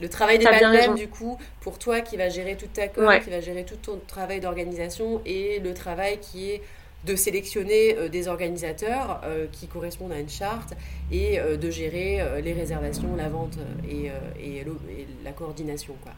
[0.00, 2.88] Le travail n'est pas le même du coup pour toi qui va gérer toute ta
[2.88, 6.62] com, qui va gérer tout ton travail d'organisation et le travail qui est
[7.04, 9.20] de sélectionner des organisateurs
[9.52, 10.72] qui correspondent à une charte
[11.12, 14.10] et de gérer les réservations, la vente et,
[14.42, 15.94] et, et la coordination.
[16.02, 16.12] Quoi.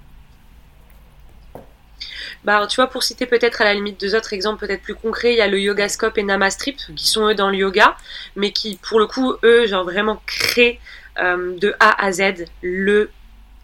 [2.45, 5.33] Bah, tu vois, pour citer peut-être à la limite deux autres exemples peut-être plus concrets,
[5.33, 7.97] il y a le Yogascope et Namastrip qui sont eux dans le yoga,
[8.37, 10.81] mais qui pour le coup, eux, genre vraiment créent
[11.19, 13.11] euh, de A à Z le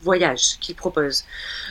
[0.03, 1.25] voyage qu'il propose.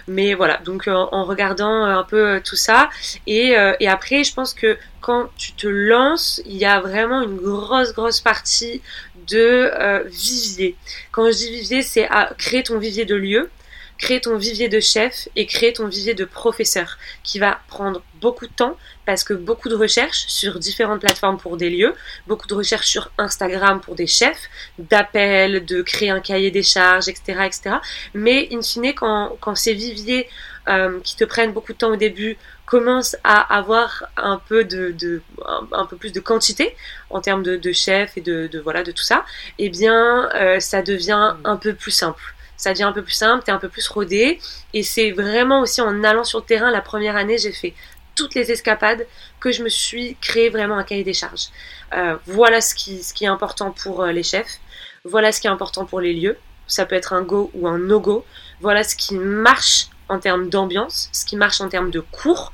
[0.08, 2.90] Mais voilà, donc en regardant un peu tout ça,
[3.26, 7.38] et, et après, je pense que quand tu te lances, il y a vraiment une
[7.38, 8.82] grosse, grosse partie
[9.30, 9.72] de
[10.08, 10.76] vivier.
[11.14, 13.50] Quand je dis vivier, c'est à créer ton vivier de lieu
[13.98, 18.48] créer ton vivier de chef et créer ton vivier de professeur qui va prendre beaucoup
[18.48, 21.94] de temps parce que beaucoup de recherches sur différentes plateformes pour des lieux,
[22.28, 27.08] beaucoup de recherches sur Instagram pour des chefs, d'appels, de créer un cahier des charges,
[27.08, 27.44] etc.
[27.46, 27.76] etc.
[28.14, 30.28] Mais in fine, quand, quand ces viviers
[30.68, 34.92] euh, qui te prennent beaucoup de temps au début commencent à avoir un peu de,
[34.92, 35.22] de
[35.72, 36.76] un, peu plus de quantité
[37.10, 39.24] en termes de, de chefs et de, de, voilà de tout ça,
[39.58, 43.43] eh bien euh, ça devient un peu plus simple ça devient un peu plus simple,
[43.43, 44.39] t'es un peu plus rodé.
[44.74, 47.74] Et c'est vraiment aussi en allant sur le terrain, la première année, j'ai fait
[48.15, 49.06] toutes les escapades
[49.39, 51.48] que je me suis créé vraiment un cahier des charges.
[51.93, 54.60] Euh, voilà ce qui, ce qui est important pour euh, les chefs.
[55.06, 56.38] Voilà ce qui est important pour les lieux.
[56.65, 58.26] Ça peut être un go ou un no-go.
[58.60, 62.52] Voilà ce qui marche en termes d'ambiance, ce qui marche en termes de cours.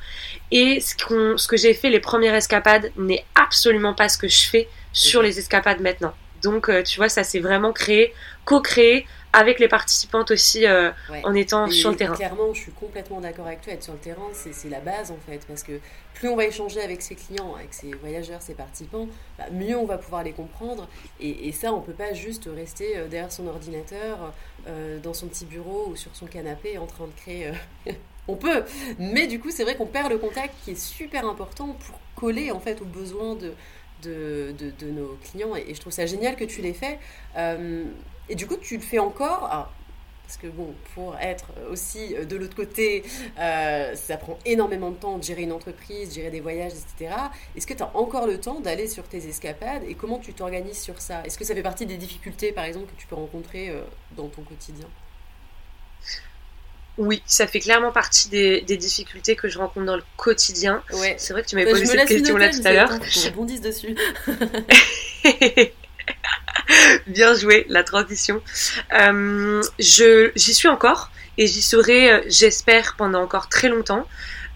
[0.51, 0.93] Et ce,
[1.37, 5.21] ce que j'ai fait les premières escapades n'est absolument pas ce que je fais sur
[5.21, 6.13] les escapades maintenant.
[6.43, 8.13] Donc, euh, tu vois, ça s'est vraiment créé,
[8.45, 10.91] co-créé avec les participantes aussi euh,
[11.23, 12.15] en étant sur le terrain.
[12.15, 13.73] Clairement, je suis complètement d'accord avec toi.
[13.73, 15.79] Être sur le terrain, c'est la base en fait, parce que
[16.13, 19.07] plus on va échanger avec ses clients, avec ses voyageurs, ses participants,
[19.39, 20.87] bah, mieux on va pouvoir les comprendre.
[21.19, 24.33] Et, ça, on peut pas juste rester euh, derrière son ordinateur,
[24.67, 27.51] euh, dans son petit bureau ou sur son canapé en train de créer.
[28.27, 28.63] on peut,
[28.99, 32.51] mais du coup, c'est vrai qu'on perd le contact qui est super important pour coller
[32.51, 33.53] en fait aux besoins de,
[34.03, 36.99] de, nos clients et, je trouve ça génial que tu l'aies fait.
[38.29, 39.69] Et du coup, tu le fais encore.
[40.23, 43.03] parce que bon, pour être aussi euh, de l'autre côté,
[43.37, 47.15] euh, ça prend énormément de temps de gérer une entreprise, de gérer des voyages, etc.
[47.55, 50.81] Est-ce que tu as encore le temps d'aller sur tes escapades et comment tu t'organises
[50.81, 51.21] sur ça?
[51.25, 53.81] Est-ce que ça fait partie des difficultés, par exemple, que tu peux rencontrer euh,
[54.15, 54.87] dans ton quotidien?
[56.97, 60.83] Oui, ça fait clairement partie des, difficultés que je rencontre dans le quotidien.
[60.93, 61.15] Ouais.
[61.17, 62.91] C'est vrai que tu m'avais bah, posé cette question-là tout à l'heure.
[63.03, 63.95] Je rebondisse dessus.
[67.07, 68.41] Bien joué, la transition.
[68.93, 74.07] Euh, je, j'y suis encore et j'y serai, euh, j'espère, pendant encore très longtemps.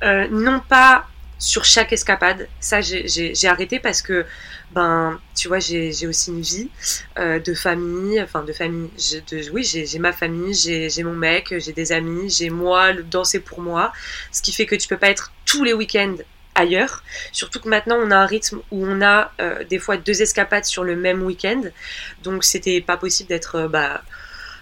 [0.04, 1.08] Euh, non pas
[1.39, 4.26] sur chaque escapade, ça j'ai, arrêté parce que,
[4.71, 6.69] ben, tu vois, j'ai, aussi une vie
[7.17, 8.89] de famille, enfin de famille.
[9.32, 13.39] De, oui, j'ai, ma famille, j'ai, mon mec, j'ai des amis, j'ai moi, le danser
[13.39, 13.93] pour moi,
[14.32, 16.15] ce qui fait que tu peux pas être tous les week-ends
[16.58, 17.03] ailleurs.
[17.32, 20.65] Surtout que maintenant, on a un rythme où on a euh, des fois deux escapades
[20.65, 21.62] sur le même week-end.
[22.23, 24.01] Donc, c'était pas possible d'être euh, bah,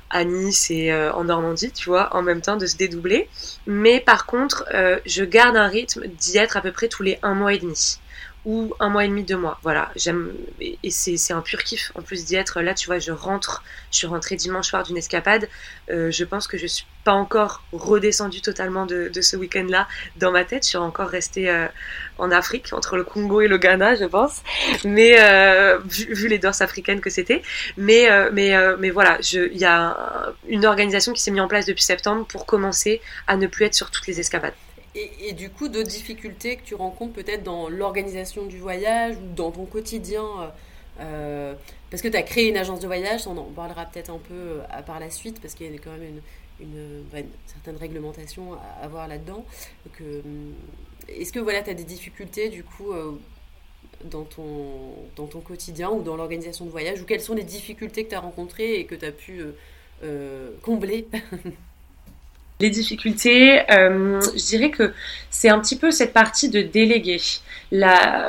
[0.10, 3.30] à Nice et euh, en Normandie, tu vois, en même temps, de se dédoubler.
[3.66, 4.66] Mais par contre,
[5.06, 8.00] je garde un rythme d'y être à peu près tous les un mois et demi
[8.46, 9.60] ou un mois et demi, deux mois.
[9.64, 11.92] Voilà, j'aime et c'est un pur kiff.
[11.96, 14.98] En plus d'y être là, tu vois, je rentre, je suis rentrée dimanche soir d'une
[14.98, 15.50] escapade.
[15.90, 20.32] Euh, je pense que je suis pas encore redescendue totalement de, de ce week-end-là dans
[20.32, 20.64] ma tête.
[20.64, 21.68] Je suis encore restée euh,
[22.18, 24.42] en Afrique entre le Congo et le Ghana, je pense.
[24.84, 27.42] Mais euh, vu, les danses africaines que c'était,
[27.78, 31.84] mais mais mais voilà, il y a une organisation qui s'est mise en place depuis
[31.84, 34.54] septembre pour commencer à ne plus être sur toutes les escapades.
[34.96, 39.52] Et, du coup, d'autres difficultés que tu rencontres peut-être dans l'organisation du voyage ou dans
[39.52, 40.50] ton quotidien euh,
[41.02, 41.54] euh,
[41.90, 44.34] Parce que tu as créé une agence de voyage, on en parlera peut-être un peu
[44.34, 46.22] euh, par la suite, parce qu'il y a quand même
[46.62, 47.04] une,
[47.46, 49.44] certaine réglementation à avoir là-dedans.
[51.10, 52.94] Est-ce que voilà, tu as des difficultés du coup
[54.06, 58.06] dans, ton, dans ton quotidien ou dans l'organisation de voyage Ou quelles sont les difficultés
[58.06, 59.44] que tu as rencontrées et que tu as pu
[60.62, 61.10] combler?
[62.62, 64.94] Les difficultés, euh, je dirais que
[65.30, 67.20] c'est un petit peu cette partie de déléguer.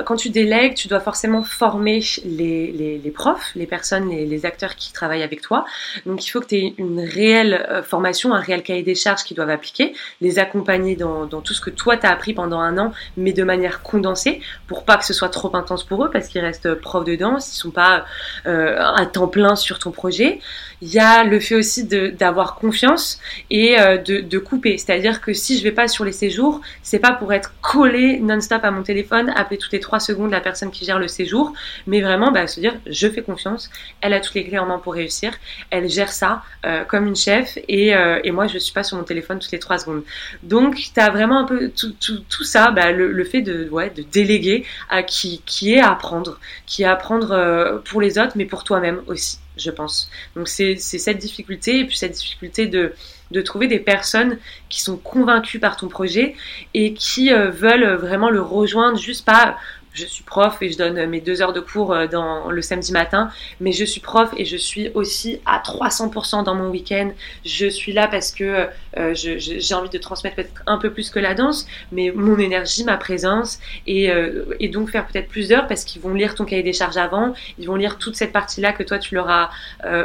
[0.04, 4.92] Quand tu délègues, tu dois forcément former les, profs, les personnes, les, les, acteurs qui
[4.92, 5.64] travaillent avec toi.
[6.06, 9.22] Donc il faut que tu aies une réelle euh, formation, un réel cahier des charges
[9.22, 12.78] qu'ils doivent appliquer, les accompagner dans, tout ce que toi tu as appris pendant un
[12.78, 16.26] an, mais de manière condensée, pour pas que ce soit trop intense pour eux, parce
[16.26, 18.04] qu'ils restent profs de danse, ils sont pas
[18.46, 20.40] euh, à temps plein sur ton projet.
[20.82, 24.78] Il y a le fait aussi d'avoir confiance et euh, de de, couper.
[24.78, 28.64] C'est-à-dire que si je vais pas sur les séjours, c'est pas pour être collé non-stop
[28.64, 31.52] à mon téléphone, appeler toutes les trois secondes la personne qui gère le séjour,
[31.86, 34.78] mais vraiment bah, se dire je fais confiance, elle a toutes les clés en main
[34.78, 35.32] pour réussir,
[35.70, 38.96] elle gère ça euh, comme une chef et, euh, et, moi je suis pas sur
[38.96, 40.02] mon téléphone toutes les trois secondes.
[40.42, 43.90] Donc tu as vraiment un peu tout, tout, tout ça, bah, le, fait de, ouais,
[43.90, 48.18] de déléguer à qui, qui est à apprendre, qui est à apprendre euh, pour les
[48.18, 50.10] autres mais pour toi-même aussi je pense.
[50.34, 54.38] Donc c'est cette difficulté et puis cette difficulté de trouver des personnes
[54.68, 56.34] qui sont convaincues par ton projet
[56.74, 59.56] et qui euh, veulent vraiment le rejoindre juste pas
[59.96, 62.92] je suis prof et je donne mes deux heures de cours euh, dans le samedi
[62.92, 63.30] matin,
[63.60, 67.10] mais je suis prof et je suis aussi à 300% dans mon week-end.
[67.44, 71.18] Je suis là parce que euh, j'ai envie de transmettre peut-être un peu plus que
[71.18, 75.66] la danse, mais mon énergie, ma présence, et, euh, et donc faire peut-être plus d'heures
[75.66, 78.72] parce qu'ils vont lire ton cahier des charges avant, ils vont lire toute cette partie-là
[78.72, 79.50] que toi tu leur as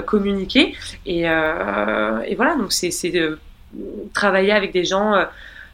[0.06, 0.76] communiqué,
[1.06, 3.40] et, et, voilà, donc c'est de
[4.14, 5.26] travailler avec des gens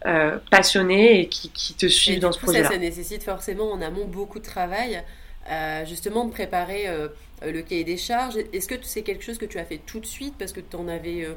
[0.05, 2.67] euh, passionnés et qui, te suivent dans ce projet-là.
[2.67, 5.03] Ça, ça nécessite forcément en amont beaucoup de travail,
[5.49, 7.07] euh, justement de préparer euh,
[7.45, 8.35] le cahier des charges.
[8.53, 10.87] Est-ce que c'est quelque chose que tu as fait tout de suite parce que en
[10.87, 11.27] avais,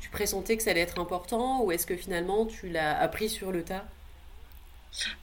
[0.00, 3.52] tu, pressentais que ça allait être important ou est-ce que finalement tu l'as appris sur
[3.52, 3.84] le tas?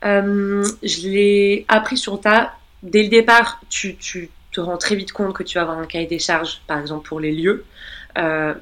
[0.04, 2.54] Je l'ai appris sur le tas.
[2.84, 5.88] Dès le départ, tu, tu te rends très vite compte que tu vas avoir un
[5.88, 7.66] cahier des charges, par exemple pour les lieux.
[8.18, 8.54] Euh,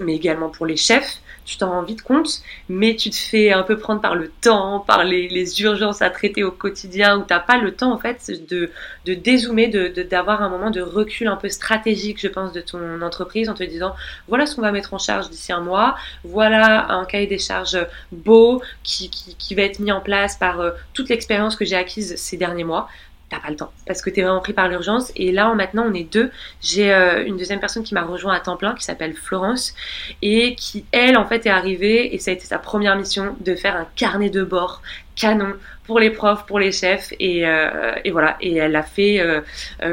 [0.00, 1.20] mais également pour les chefs.
[1.44, 4.80] Tu t'en rends vite compte, mais tu te fais un peu prendre par le temps,
[4.80, 8.30] par les, urgences à traiter au quotidien, où tu n'as pas le temps en fait
[8.48, 8.70] de,
[9.04, 13.02] de dézoomer, d'avoir de, un moment de recul un peu stratégique, je pense, de ton
[13.02, 13.94] entreprise en te disant
[14.28, 17.78] voilà ce qu'on va mettre en charge d'ici un mois, voilà un cahier des charges
[18.12, 21.76] beau qui, qui, qui va être mis en place par euh, toute l'expérience que j'ai
[21.76, 22.88] acquise ces derniers mois
[23.30, 25.12] t'as pas le temps parce que t'es vraiment pris par l'urgence.
[25.16, 26.30] Et là, maintenant, on est deux.
[26.60, 29.74] J'ai euh, une deuxième personne qui m'a rejoint à temps plein qui s'appelle Florence
[30.20, 33.54] et qui, elle, en fait, est arrivée et ça a été sa première mission de
[33.54, 34.82] faire un carnet de bord
[35.16, 38.36] canon pour les profs, pour les chefs et, euh, et voilà.
[38.40, 39.40] Et elle l'a fait euh,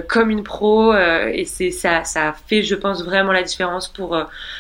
[0.08, 4.18] comme une pro et c'est ça, ça fait, je pense, vraiment la différence pour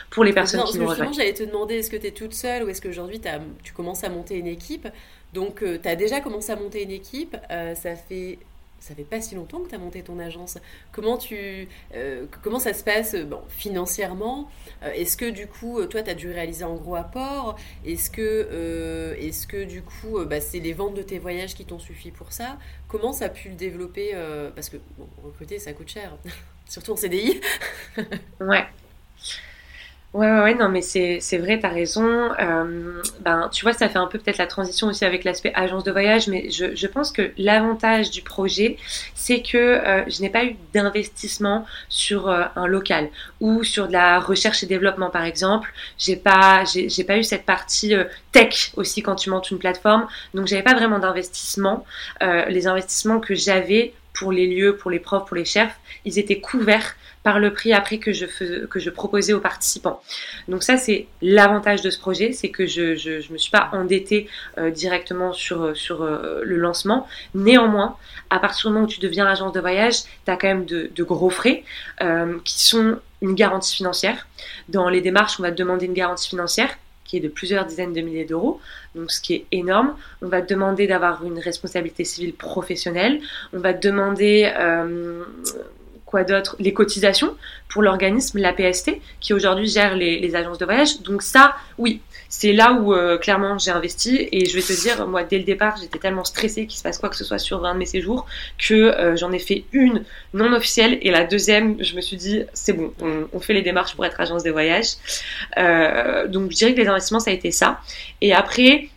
[0.09, 1.13] pour les personnes qui nous rejoignent.
[1.13, 3.21] J'allais te demander, est-ce que tu es toute seule ou est-ce qu'aujourd'hui
[3.63, 4.87] tu commences à monter une équipe?
[5.33, 7.37] Donc, tu as déjà commencé à monter une équipe.
[7.49, 8.39] ça fait
[8.79, 10.57] ça fait pas si longtemps que tu as monté ton agence.
[10.91, 14.49] Comment, tu, euh, comment ça se passe euh, bon, financièrement?
[14.83, 17.57] Euh, Est-ce que du coup, toi, tu as dû réaliser un gros apport?
[17.85, 21.79] Est-ce que, est que du coup, bah, c'est les ventes de tes voyages qui t'ont
[21.79, 22.57] suffi pour ça?
[22.87, 24.13] Comment ça a pu le développer
[24.55, 26.17] Parce que bon, recruter, ça coûte cher,
[26.67, 27.39] surtout en CDI.
[28.39, 28.65] ouais.
[30.17, 32.31] Ouais, ouais, ouais, non, mais c'est, vrai, t'as raison.
[32.39, 35.83] Euh, ben, tu vois, ça fait un peu peut-être la transition aussi avec l'aspect agence
[35.83, 38.77] de voyage, mais je, je pense que l'avantage du projet,
[39.13, 43.09] c'est que euh, je n'ai pas eu d'investissement sur euh, un local
[43.41, 45.71] ou sur de la recherche et développement, par exemple.
[45.99, 47.93] J'ai pas, j'ai, pas eu cette partie
[48.31, 51.85] tech aussi quand tu montes une plateforme, donc j'avais pas vraiment d'investissement.
[52.21, 55.75] Les investissements que j'avais pour les lieux, pour les profs, pour les chefs,
[56.05, 58.25] ils étaient couverts par le prix après que je,
[58.65, 60.01] que je proposais aux participants.
[60.47, 64.29] Donc ça, c'est l'avantage de ce projet, c'est que je ne me suis pas endettée
[64.57, 67.07] euh, directement sur, sur euh, le lancement.
[67.35, 67.97] Néanmoins,
[68.29, 71.03] à partir du moment où tu deviens agence de voyage, tu as quand même de,
[71.03, 71.63] gros frais
[72.01, 74.27] euh, qui sont une garantie financière.
[74.69, 76.77] Dans les démarches, on va te demander une garantie financière
[77.07, 78.59] qui est de plusieurs dizaines de milliers d'euros,
[78.93, 79.95] donc ce qui est énorme.
[80.21, 83.19] On va demander d'avoir une responsabilité civile professionnelle.
[83.53, 84.51] On va demander
[86.07, 87.35] quoi d'autre Les cotisations
[87.69, 91.01] pour l'organisme, la PST, qui aujourd'hui gère les, agences de voyage.
[91.01, 94.27] Donc ça, oui, c'est là où euh, clairement j'ai investi.
[94.31, 96.97] Et je vais te dire, moi, dès le départ, j'étais tellement stressée qu'il se passe
[96.97, 98.25] quoi que ce soit sur un de mes séjours
[98.57, 100.97] que euh, j'en ai fait une non officielle.
[101.01, 102.93] Et la deuxième, je me suis dit, c'est bon,
[103.33, 104.87] on, fait les démarches pour être agence de voyage.
[105.57, 107.81] Euh, donc je dirais que les investissements, ça a été ça.
[108.21, 108.89] Et après,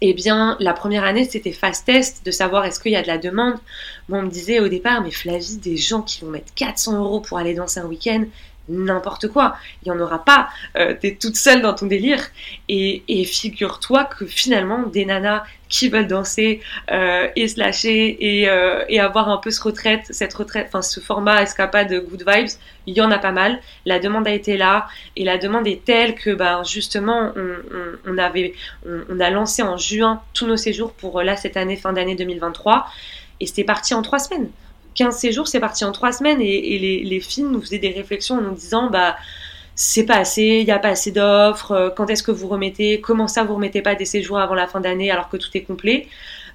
[0.00, 3.06] eh bien, la première année, c'était fast test de savoir est-ce qu'il y a de
[3.06, 3.56] la demande.
[4.08, 7.20] Moi, on me disait au départ, mais Flavie, des gens qui vont mettre 400 euros
[7.20, 8.24] pour aller danser un week-end,
[8.70, 9.56] n'importe quoi.
[9.82, 10.48] Il n'y en aura pas.
[10.76, 12.22] Euh, tu es toute seule dans ton délire.
[12.68, 18.84] Et, figure-toi que finalement, des nanas qui veulent danser euh, et se lâcher et, euh,
[18.88, 22.48] et, avoir un peu ce retraite, cette retraite, enfin ce format escapade de good vibes,
[22.86, 23.60] il y en a pas mal.
[23.84, 27.32] La demande a été là et la demande est telle que ben justement
[28.06, 28.54] on, avait
[28.84, 32.86] on, a lancé en juin tous nos séjours pour là cette année fin d'année 2023
[33.38, 34.50] et c'était parti en trois semaines.
[35.00, 38.36] 15 séjours, c'est parti en 3 semaines et, les, les, filles nous faisaient des réflexions
[38.36, 39.16] en nous disant bah
[39.74, 43.00] c'est pas assez, il n'y a pas assez d'offres, euh, quand est-ce que vous remettez,
[43.00, 45.62] comment ça vous remettez pas des séjours avant la fin d'année alors que tout est
[45.62, 46.06] complet.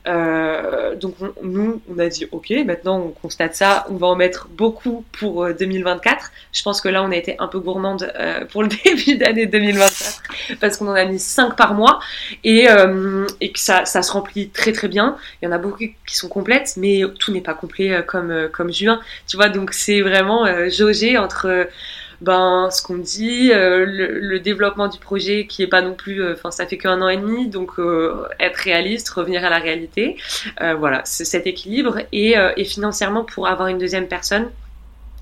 [0.07, 4.47] Euh, donc nous, on a dit ok, maintenant on constate ça, on va en mettre
[4.49, 6.15] beaucoup pour 2024.
[6.15, 9.17] Euh, Je pense que là, on a été un peu gourmande euh, pour le début
[9.17, 10.23] d'année 2024
[10.59, 11.99] parce qu'on en a mis 5 par mois
[12.43, 12.67] et,
[13.41, 15.17] et que ça, ça, se remplit très très bien.
[15.41, 18.71] Il y en a beaucoup qui sont complètes, mais tout n'est pas complet comme, comme
[18.71, 18.99] juin.
[19.27, 21.67] Tu vois, donc c'est vraiment jaugé entre
[22.21, 26.33] ben ce qu'on dit, euh, le, développement du projet qui est pas non plus, euh,
[26.33, 30.17] enfin ça fait qu'un an et demi, donc euh, être réaliste, revenir à la réalité,
[30.77, 34.49] voilà, cet équilibre et, et, financièrement pour avoir une deuxième personne,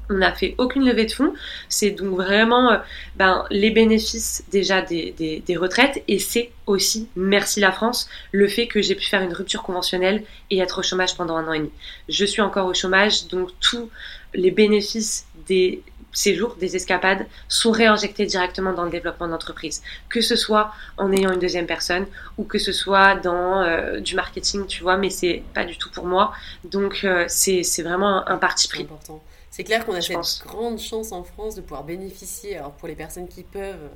[0.09, 1.33] On n'a fait aucune levée de fonds.
[1.69, 2.77] C'est donc vraiment euh,
[3.15, 5.13] ben, les bénéfices déjà des,
[5.45, 9.33] des, retraites et c'est aussi, merci la France, le fait que j'ai pu faire une
[9.33, 11.71] rupture conventionnelle et être au chômage pendant un an et demi.
[12.09, 13.89] Je suis encore au chômage, donc tous
[14.33, 15.81] les bénéfices des
[16.13, 19.81] séjours, des escapades, sont réinjectés directement dans le développement d'entreprise.
[20.09, 22.05] Que ce soit en ayant une deuxième personne
[22.37, 25.89] ou que ce soit dans euh, du marketing, tu vois, mais c'est pas du tout
[25.89, 26.33] pour moi.
[26.63, 28.83] Donc euh, c'est vraiment un, parti pris.
[28.83, 29.21] Important.
[29.49, 32.95] C'est clair qu'on a cette grande chance en France de pouvoir bénéficier, alors pour les
[32.95, 33.89] personnes qui peuvent,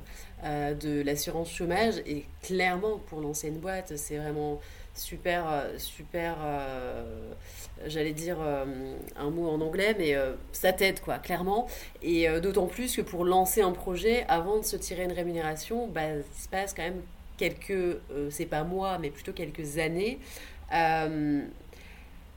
[0.44, 1.94] euh, de l'assurance chômage.
[2.06, 4.60] Et clairement, pour lancer une boîte, c'est vraiment
[4.98, 7.32] super, euh, super, euh,
[7.86, 8.38] j'allais dire
[9.16, 10.14] un mot en anglais, mais
[10.52, 11.66] ça t'aide, quoi, clairement.
[12.02, 16.02] Et d'autant plus que pour lancer un projet, avant de se tirer une rémunération, bah,
[16.10, 17.02] il se passe quand même
[17.36, 17.98] quelques,
[18.30, 20.18] c'est pas mois, mais plutôt quelques années.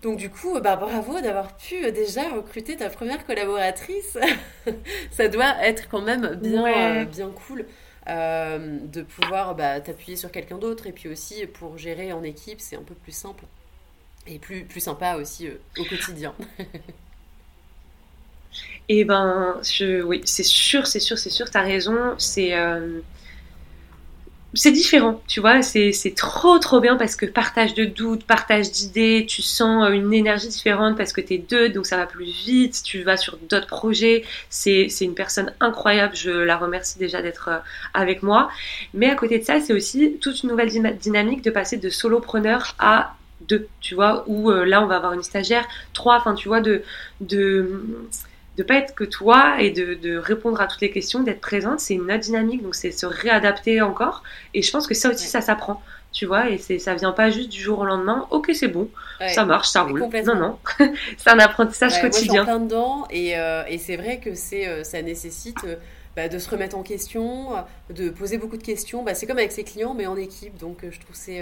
[0.01, 4.18] Donc du coup, bah, bravo d'avoir pu euh, déjà recruter ta première collaboratrice.
[5.12, 7.66] ça doit être quand même bien, euh, bien cool
[8.08, 10.88] euh, de pouvoir bah, t'appuyer sur quelqu'un d'autre.
[10.88, 13.43] Et puis aussi, pour gérer en équipe, c'est un peu plus simple.
[14.28, 16.36] Et plus, plus sympa aussi au quotidien.
[18.88, 19.60] Et eh ben,
[20.06, 22.16] oui, c'est sûr, c'est sûr, c'est sûr, tu as raison.
[22.18, 22.54] C'est
[24.54, 29.26] c'est différent, tu vois, c'est trop trop bien parce que partage de doutes, partage d'idées,
[29.28, 32.26] tu sens euh, une énergie différente parce que tu es deux, donc ça va plus
[32.26, 37.47] vite, tu vas sur d'autres projets, c'est une personne incroyable, je la remercie déjà d'être
[37.49, 37.58] euh,
[37.93, 38.49] avec moi.
[38.93, 42.76] Mais à côté de ça, c'est aussi toute une nouvelle dynamique de passer de solopreneur
[42.78, 43.16] à
[43.47, 46.60] deux, tu vois, où euh, là on va avoir une stagiaire, trois, enfin tu vois,
[46.60, 46.84] de
[48.58, 51.93] de pas être que toi et de, répondre à toutes les questions, d'être présente, c'est
[51.93, 54.24] une autre dynamique, donc c'est se réadapter encore.
[54.54, 55.82] Et je pense que ça aussi, ça s'apprend,
[56.12, 58.28] tu vois, et c'est ça vient pas juste du jour au lendemain.
[58.30, 58.89] Ok, c'est bon,
[59.30, 60.02] ça marche, ça roule.
[60.26, 60.58] Non, non,
[61.18, 62.43] c'est un apprentissage quotidien.
[62.43, 65.64] Moi, plein dedans, et, euh, et c'est vrai que c'est euh, ça nécessite.
[65.66, 65.76] Euh,
[66.18, 67.52] bah, de se remettre en question,
[67.89, 69.02] de poser beaucoup de questions.
[69.02, 70.58] Bah, c'est comme avec ses clients, mais en équipe.
[70.58, 71.41] Donc, je trouve c'est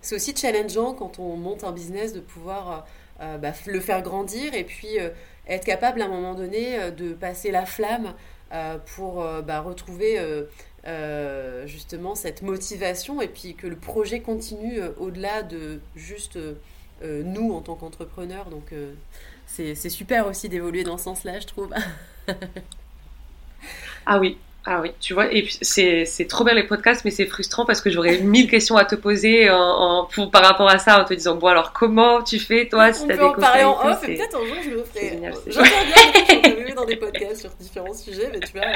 [0.00, 2.86] c'est aussi challengeant quand on monte un business de pouvoir
[3.18, 4.96] bah, le faire grandir et puis
[5.46, 8.14] être capable à un moment donné euh, de passer la flamme
[8.52, 10.20] euh, pour euh, bah, retrouver
[11.66, 16.38] justement cette motivation et puis que le projet continue au-delà de juste
[17.02, 18.50] nous en tant qu'entrepreneurs.
[18.50, 18.72] Donc
[19.46, 21.74] c'est super aussi d'évoluer dans ce sens-là, je trouve.
[24.06, 24.38] ah oui,
[24.68, 27.80] ah oui, tu vois, et puis c'est trop bien les podcasts, mais c'est frustrant parce
[27.80, 31.14] que j'aurais mille questions à te poser en, pour, par rapport à ça en te
[31.14, 34.08] disant, bon alors comment tu fais toi si tu as des conseils parler en off
[34.08, 35.20] et peut-être un jour je le ferai.
[35.46, 38.66] J'entends bien dans des podcasts sur différents sujets, mais tu vois,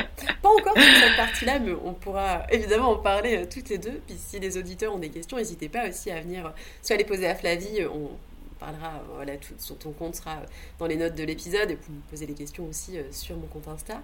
[0.42, 4.00] pas encore sur cette partie-là, mais on pourra évidemment en parler euh, toutes les deux.
[4.06, 6.50] Puis si les auditeurs ont des questions, n'hésitez pas aussi à venir euh,
[6.82, 8.10] soit les poser à Flavie, on,
[8.60, 10.36] parlera, voilà, tout, sur ton compte sera
[10.78, 13.46] dans les notes de l'épisode et vous me poser des questions aussi euh, sur mon
[13.46, 14.02] compte Insta.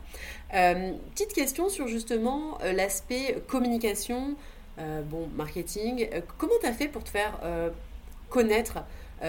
[0.55, 4.35] Euh, petite question sur justement euh, l'aspect communication,
[4.79, 6.09] bon, marketing.
[6.37, 7.41] comment tu as fait pour te faire
[8.29, 8.85] connaître?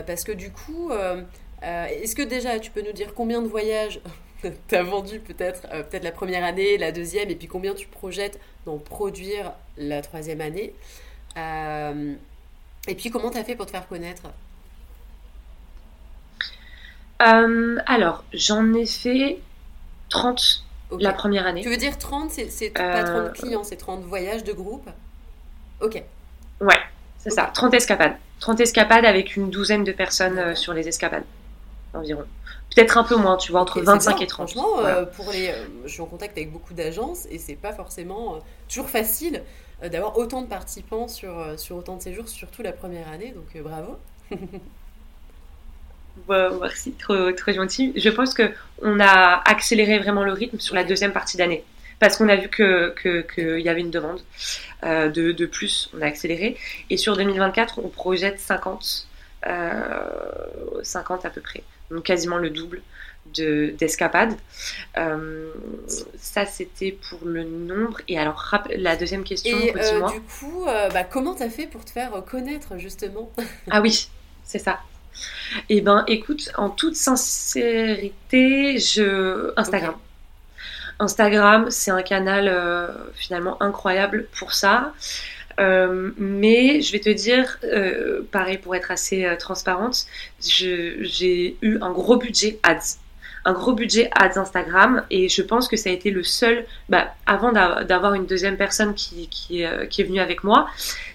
[0.06, 0.92] Parce que du coup,
[1.62, 4.02] est-ce que déjà tu peux nous dire combien de voyages
[4.68, 8.42] tu as vendu peut-être peut-être la première année, la deuxième, et puis combien tu projettes
[8.66, 10.74] d'en produire la troisième année?
[11.38, 14.24] Et puis comment tu as fait pour te faire connaître?
[17.22, 19.40] Euh, alors, j'en ai fait
[20.10, 20.64] 30
[21.00, 21.62] la première année.
[21.62, 24.90] Tu veux dire 30, c'est pas 30 euh, clients, c'est 30 voyages de groupe?
[25.82, 26.02] Ok.
[26.62, 26.80] Ouais,
[27.18, 28.16] c'est ça, 30 escapades.
[28.40, 31.24] 30 escapades avec une douzaine de personnes euh, sur les escapades,
[31.94, 32.24] environ.
[32.76, 34.52] Peut-être un peu moins, tu vois, entre 25 et 30.
[34.52, 34.78] Franchement,
[35.16, 35.54] pour les,
[35.86, 38.40] je suis en contact avec beaucoup d'agences et c'est pas forcément
[38.70, 39.42] toujours facile
[39.82, 43.98] d'avoir autant de participants sur, sur autant de séjours, surtout la première année, donc bravo.
[46.30, 47.94] merci, trop, trop gentil.
[47.96, 51.64] Je pense qu'on a accéléré vraiment le rythme sur la deuxième partie d'année.
[52.00, 54.22] Parce qu'on a vu qu'il que, y avait une demande
[54.84, 56.56] euh, de, de, plus, on a accéléré.
[56.92, 59.08] Et sur 2024, on projette 50,
[59.48, 60.00] euh,
[60.84, 61.64] 50 à peu près.
[61.90, 62.82] Donc quasiment le double
[63.34, 64.36] d'escapades.
[64.98, 65.52] euh,
[66.18, 68.00] ça, c'était pour le nombre.
[68.08, 71.68] Et alors, la deuxième question, Et euh, du coup, euh, bah, comment tu as fait
[71.68, 73.32] pour te faire connaître, justement?
[73.70, 74.10] Ah oui,
[74.44, 74.80] c'est ça.
[75.70, 79.96] Eh ben, écoute, en toute sincérité, je Instagram.
[81.00, 84.94] Instagram, c'est un canal euh, finalement incroyable pour ça.
[85.60, 90.06] Euh, mais je vais te dire, euh, pareil pour être assez transparente,
[90.40, 92.98] j'ai eu un gros budget ads
[93.48, 97.14] un gros budget ads Instagram et je pense que ça a été le seul, bah,
[97.26, 100.68] avant d'avoir une deuxième personne qui, qui, euh, qui, est venue avec moi,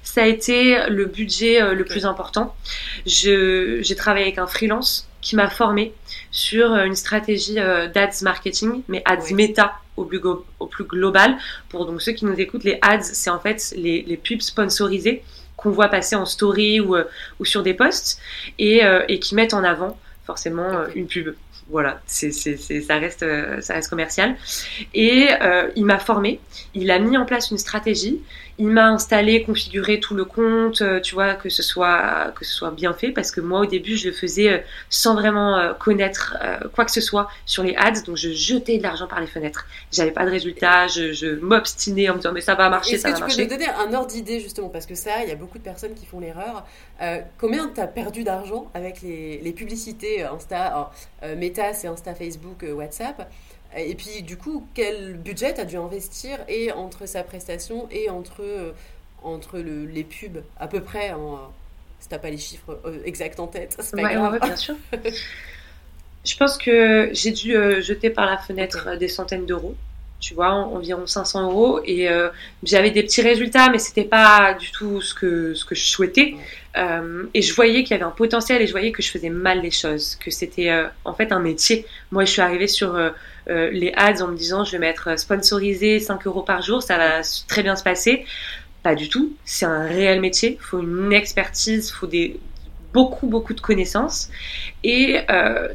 [0.02, 2.56] ça a été le budget euh, le plus important.
[3.04, 5.92] J'ai travaillé avec un freelance qui m'a formé.
[6.30, 10.20] sur une stratégie d'ads marketing, mais ads méta au plus,
[10.58, 11.36] au plus global.
[11.68, 15.22] Pour donc ceux qui nous écoutent, les ads, c'est en fait les, les pubs sponsorisées
[15.58, 16.96] qu'on voit passer en story ou,
[17.38, 18.18] ou sur des posts
[18.58, 21.34] et, et qui mettent en avant forcément une pub
[21.72, 24.36] voilà, c'est, ça, reste, euh, ça reste commercial.
[24.92, 26.38] Et euh, il m'a formé,
[26.74, 28.20] il a mis en place une stratégie,
[28.58, 32.52] il m'a installé, configuré tout le compte, euh, tu vois, que ce soit que ce
[32.54, 36.36] soit bien fait, parce que moi au début je le faisais sans vraiment connaître
[36.74, 39.66] quoi que ce soit sur les ads, donc je jetais de l'argent par les fenêtres.
[39.90, 43.10] J'avais pas de résultats, je, je m'obstinais en me disant mais ça va marcher, ça
[43.10, 43.42] va marcher.
[43.42, 45.32] Est-ce que tu peux nous donner un ordre d'idée justement, parce que ça, il y
[45.32, 46.66] a beaucoup de personnes qui font l'erreur.
[47.38, 50.90] combien tu as perdu d'argent avec les, les publicités Insta,
[51.36, 53.30] Meta c'est Insta, Facebook, euh, WhatsApp?
[53.76, 58.42] Et puis, du coup, quel budget as dû investir et entre sa prestation et entre,
[58.42, 58.72] euh,
[59.22, 61.52] entre le, les pubs, à peu près, en,
[62.00, 64.40] si t'as pas les chiffres euh, exacts en tête, c'est pas grave.
[64.40, 64.76] bien sûr.
[66.24, 67.52] Je pense que j'ai dû
[67.82, 69.74] jeter par la fenêtre des centaines d'euros
[70.22, 71.80] tu vois, environ 500 euros.
[71.84, 72.28] Et euh,
[72.62, 76.36] j'avais des petits résultats, mais c'était pas du tout ce que, ce que je souhaitais.
[76.76, 79.30] Euh, et je voyais qu'il y avait un potentiel et je voyais que je faisais
[79.30, 81.84] mal les choses, que c'était euh, en fait un métier.
[82.12, 82.96] Moi, je suis arrivée sur
[83.48, 87.22] les ads en me disant je vais m'être sponsorisé 5 euros par jour, ça va
[87.48, 88.24] très bien se passer.
[88.84, 89.32] Pas du tout.
[89.44, 90.56] C'est un réel métier.
[90.60, 92.38] Il faut une expertise, il faut des,
[92.92, 94.30] beaucoup, beaucoup de connaissances.
[94.84, 95.18] Et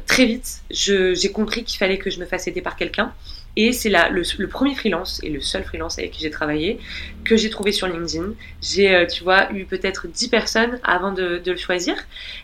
[0.06, 3.12] très vite, j'ai compris qu'il fallait que je me fasse aider par quelqu'un.
[3.60, 6.78] Et c'est là le, premier freelance et le seul freelance avec qui j'ai travaillé
[7.24, 8.34] que j'ai trouvé sur LinkedIn.
[8.62, 11.96] J'ai, euh, tu vois, eu peut-être 10 personnes avant de, le choisir.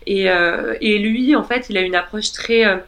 [0.09, 2.79] Et, euh, et, lui, en fait, il a une approche très euh,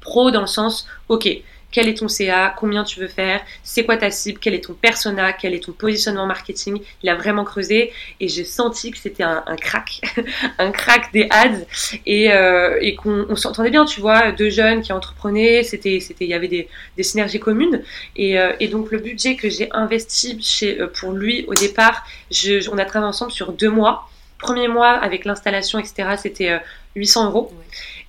[0.00, 1.28] pro dans le sens, ok,
[1.72, 4.74] quel est ton CA, combien tu veux faire, c'est quoi ta cible, quel est ton
[4.74, 6.80] persona, quel est ton positionnement marketing.
[7.02, 10.00] Il a vraiment creusé et j'ai senti que c'était un, crack,
[10.58, 11.64] un crack des ads
[12.06, 16.30] et, euh, et qu'on s'entendait bien, tu vois, deux jeunes qui entreprenaient, c'était, c'était, il
[16.30, 17.82] y avait des, des synergies communes
[18.16, 22.04] et, euh, et, donc le budget que j'ai investi chez, euh, pour lui au départ,
[22.30, 24.08] je, on a travaillé ensemble sur deux mois.
[24.38, 26.58] Premier mois avec l'installation, etc., c'était
[26.96, 27.52] 800 euros.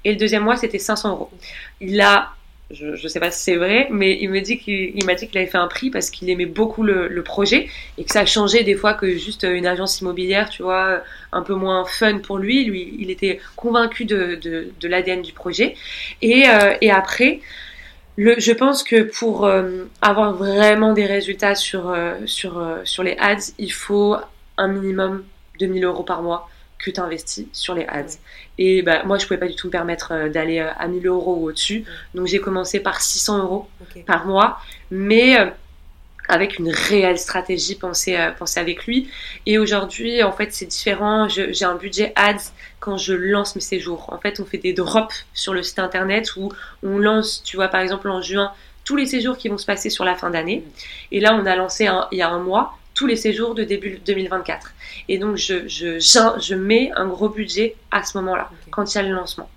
[0.05, 1.29] Et le deuxième mois, c'était 500 euros.
[1.81, 2.31] Il a
[2.73, 5.37] je ne sais pas si c'est vrai, mais il me dit qu'il m'a dit qu'il
[5.37, 7.67] avait fait un prix parce qu'il aimait beaucoup le, projet
[7.97, 11.01] et que ça a changé des fois que juste une agence immobilière, tu vois,
[11.31, 12.65] un peu moins fun pour lui.
[12.65, 15.75] Lui, il était convaincu de, de, l'ADN du projet.
[16.21, 17.41] Et, euh, et après,
[18.17, 23.15] le, je pense que pour euh, avoir vraiment des résultats sur, euh, sur, sur les
[23.19, 24.15] ads, il faut
[24.57, 25.23] un minimum
[25.59, 26.49] de 1000 euros par mois
[26.81, 28.17] que tu investis sur les ads.
[28.57, 31.07] Et bah, moi, je pouvais pas du tout me permettre euh, d'aller euh, à 1000
[31.07, 31.85] euros ou au-dessus.
[32.15, 33.69] Donc, j'ai commencé par 600 euros
[34.05, 34.59] par mois,
[34.89, 35.45] mais euh,
[36.27, 39.09] avec une réelle stratégie pensée, pensée avec lui.
[39.45, 41.27] Et aujourd'hui, en fait, c'est différent.
[41.27, 44.05] J'ai un budget ads quand je lance mes séjours.
[44.11, 46.51] En fait, on fait des drops sur le site internet où
[46.83, 48.53] on lance, tu vois, par exemple, en juin,
[48.85, 50.63] tous les séjours qui vont se passer sur la fin d'année.
[51.11, 53.99] Et là, on a lancé il y a un mois tous les séjours de début
[54.05, 54.73] 2024.
[55.09, 58.99] Et donc, je, je, je mets un gros budget à ce moment-là, quand il y
[58.99, 59.49] a le lancement.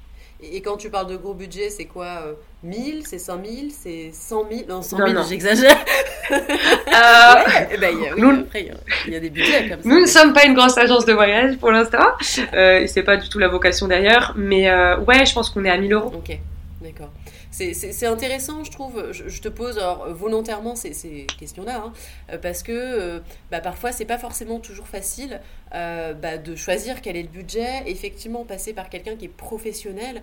[0.53, 4.49] Et quand tu parles de gros budget, c'est quoi 1000, euh, c'est 5000, c'est 100
[4.51, 5.85] 000 Non, 100 000, j'exagère.
[6.30, 6.35] euh,
[7.70, 8.68] ouais, ben, y a, oui, nous, après,
[9.07, 9.89] il y, a des budgets comme ça.
[9.89, 12.07] Nous ne sommes pas une grosse agence de voyage pour l'instant.
[12.53, 14.35] Euh, c'est pas du tout la vocation d'ailleurs.
[14.37, 16.12] Mais euh, ouais, je pense qu'on est à 1000 euros.
[16.14, 16.37] Ok,
[16.82, 17.11] d'accord
[17.55, 19.13] c'est intéressant, je trouve.
[19.13, 24.59] Je, te pose volontairement ces, questions-là, hein, parce que euh, bah, parfois, c'est pas forcément
[24.59, 25.41] toujours facile
[25.73, 27.85] euh, bah, de choisir quel est le budget.
[27.87, 30.23] Effectivement, passer par quelqu'un qui est professionnel,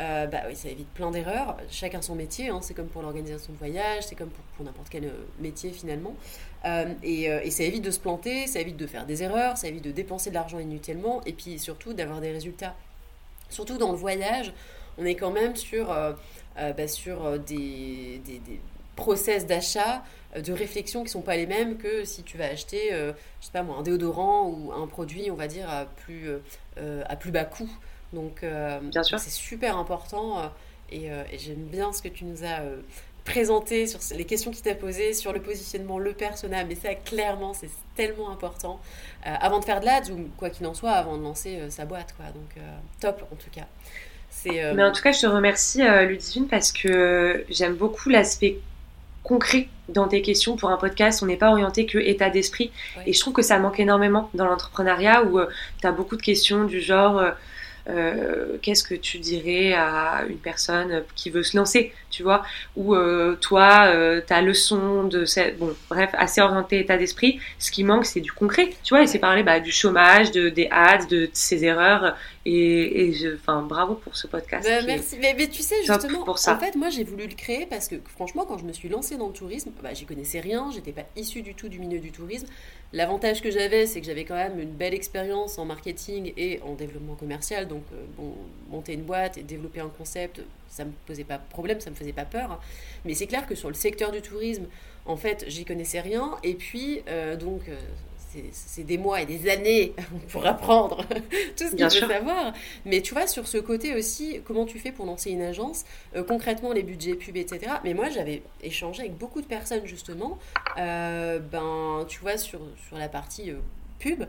[0.00, 1.56] euh, bah, oui, ça évite plein d'erreurs.
[1.70, 5.12] Chacun son métier, hein, c'est comme pour l'organisation de voyage, c'est comme pour, n'importe quel
[5.38, 6.14] métier finalement.
[7.04, 9.92] et, ça évite de se planter, ça évite de faire des erreurs, ça évite de
[9.92, 12.74] dépenser de l'argent inutilement, et puis surtout d'avoir des résultats.
[13.50, 14.52] Surtout dans le voyage,
[14.98, 16.12] on est quand même sur euh,
[16.56, 18.40] bah, sur euh, des, des,
[18.96, 20.04] process d'achat,
[20.36, 23.14] euh, de réflexion qui ne sont pas les mêmes que si tu vas acheter, je
[23.46, 26.30] sais pas moi, un déodorant ou un produit, on va dire, à plus,
[26.76, 27.70] à plus bas coût.
[28.12, 28.44] Donc,
[28.92, 30.50] c'est super important
[30.90, 32.60] et, j'aime bien ce que tu nous as
[33.24, 37.54] présenté sur les questions qu'il t'a posées sur le positionnement, le personnel, mais ça clairement
[37.54, 38.78] c'est tellement important
[39.24, 42.14] avant de faire de l'ads ou quoi qu'il en soit, avant de lancer sa boîte
[42.14, 42.26] quoi.
[42.26, 42.62] Donc
[43.00, 43.66] top en tout cas.
[44.46, 48.58] Euh, Mais en tout cas, je te remercie, euh, Ludivine, parce que j'aime beaucoup l'aspect
[49.22, 51.22] concret dans tes questions pour un podcast.
[51.22, 52.72] On n'est pas orienté que état d'esprit.
[53.06, 55.46] Et je trouve que ça manque énormément dans l'entrepreneuriat où euh,
[55.80, 57.22] tu as beaucoup de questions du genre
[58.62, 61.92] qu'est-ce que tu dirais à une personne qui veut se lancer?
[62.12, 62.44] Tu vois,
[62.76, 65.24] où euh, toi, euh, ta leçon de
[65.58, 69.06] bon, bref, assez orienté état d'esprit, ce qui manque, c'est du concret, tu vois, et
[69.08, 73.62] c'est parler bah, du chômage, de, des ads, de, ses erreurs, et, et je, enfin,
[73.62, 74.68] bravo pour ce podcast.
[74.68, 76.54] Bah, merci, mais, mais, tu sais, justement, pour ça.
[76.54, 79.16] en fait, moi, j'ai voulu le créer parce que, franchement, quand je me suis lancée
[79.16, 82.12] dans le tourisme, bah, j'y connaissais rien, j'étais pas issue du tout du milieu du
[82.12, 82.46] tourisme.
[82.92, 86.74] L'avantage que j'avais, c'est que j'avais quand même une belle expérience en marketing et en
[86.74, 88.34] développement commercial, donc, euh, bon,
[88.70, 90.42] monter une boîte et développer un concept,
[90.72, 92.60] ça me posait pas problème, ça me faisait pas peur.
[93.04, 94.66] Mais c'est clair que sur le secteur du tourisme,
[95.04, 96.36] en fait, j'y connaissais rien.
[96.42, 97.76] Et puis, euh, donc, euh,
[98.52, 99.92] c'est des mois et des années
[100.28, 101.04] pour apprendre
[101.56, 102.54] tout ce qu'il faut savoir.
[102.86, 105.84] Mais tu vois, sur ce côté aussi, comment tu fais pour lancer une agence,
[106.16, 107.72] euh, concrètement les budgets pub, etc.
[107.84, 110.38] Mais moi, j'avais échangé avec beaucoup de personnes, justement,
[110.76, 113.52] ben, tu vois, sur, sur la partie
[113.98, 114.24] pub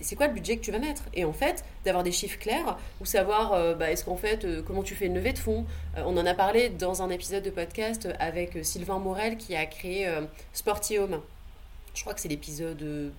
[0.00, 1.02] c'est quoi le budget que tu vas mettre?
[1.14, 4.62] Et en fait, d'avoir des chiffres clairs ou savoir, euh, bah, est-ce qu'en fait, euh,
[4.62, 5.66] comment tu fais une levée de fonds?
[5.96, 9.66] Euh, On en a parlé dans un épisode de podcast avec Sylvain Morel qui a
[9.66, 10.08] créé
[10.52, 11.20] Sporty Home.
[11.94, 13.12] Je crois que c'est l'épisode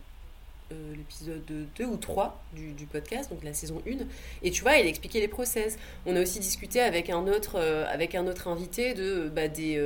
[0.95, 4.05] l'épisode 2 ou 3 du, podcast, donc la saison 1.
[4.43, 5.79] Et tu vois, il expliquait les process.
[6.05, 9.81] On a aussi discuté avec un autre, avec un autre invité de, bah, des,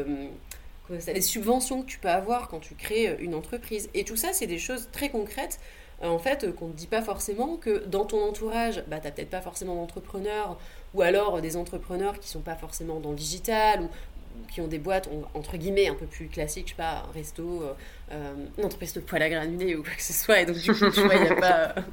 [1.21, 3.89] subventions que tu peux avoir quand tu crées une entreprise.
[3.93, 5.59] Et tout ça, c'est des choses très concrètes
[6.09, 9.29] en fait, qu'on ne dit pas forcément que dans ton entourage, bah, tu n'as peut-être
[9.29, 10.57] pas forcément d'entrepreneurs,
[10.93, 13.89] ou alors des entrepreneurs qui sont pas forcément dans le digital, ou
[14.51, 17.63] qui ont des boîtes, entre guillemets, un peu plus classiques, je sais pas, un resto,
[17.63, 17.73] euh,
[18.11, 20.89] euh, entreprise de poêle à granulés ou quoi que ce soit, et donc du coup,
[20.91, 21.75] tu vois, il n'y a pas...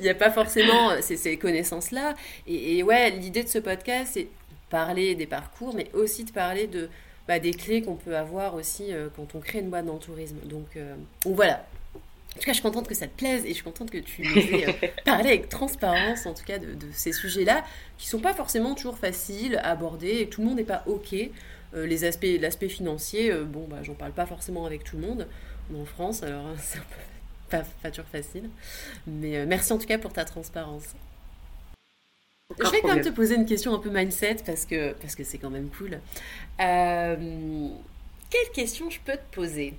[0.00, 2.14] Il a pas forcément ces, ces connaissances-là.
[2.46, 4.28] Et, ouais, l'idée de ce podcast, c'est
[4.70, 6.88] parler des parcours, mais aussi de parler de,
[7.28, 10.36] bah, des clés qu'on peut avoir aussi quand on crée une boîte dans le tourisme.
[10.44, 10.78] Donc,
[11.24, 11.64] donc voilà,
[12.34, 13.98] en tout cas, je suis contente que ça te plaise et je suis contente que
[13.98, 17.64] tu nous aies euh, parlé avec transparence, en tout cas, de, ces sujets-là,
[17.96, 21.14] qui sont pas forcément toujours faciles à aborder et tout le monde n'est pas OK.
[21.14, 25.06] Euh, les aspects, l'aspect financier, euh, bon, bah, j'en parle pas forcément avec tout le
[25.06, 25.28] monde.
[25.72, 28.50] en France, alors c'est un peu pas, toujours facile.
[29.06, 30.94] Mais merci en tout cas pour ta transparence.
[32.58, 35.22] je vais quand même te poser une question un peu mindset parce que parce que
[35.22, 36.00] c'est quand même cool.
[36.58, 39.74] quelle question je peux te poser?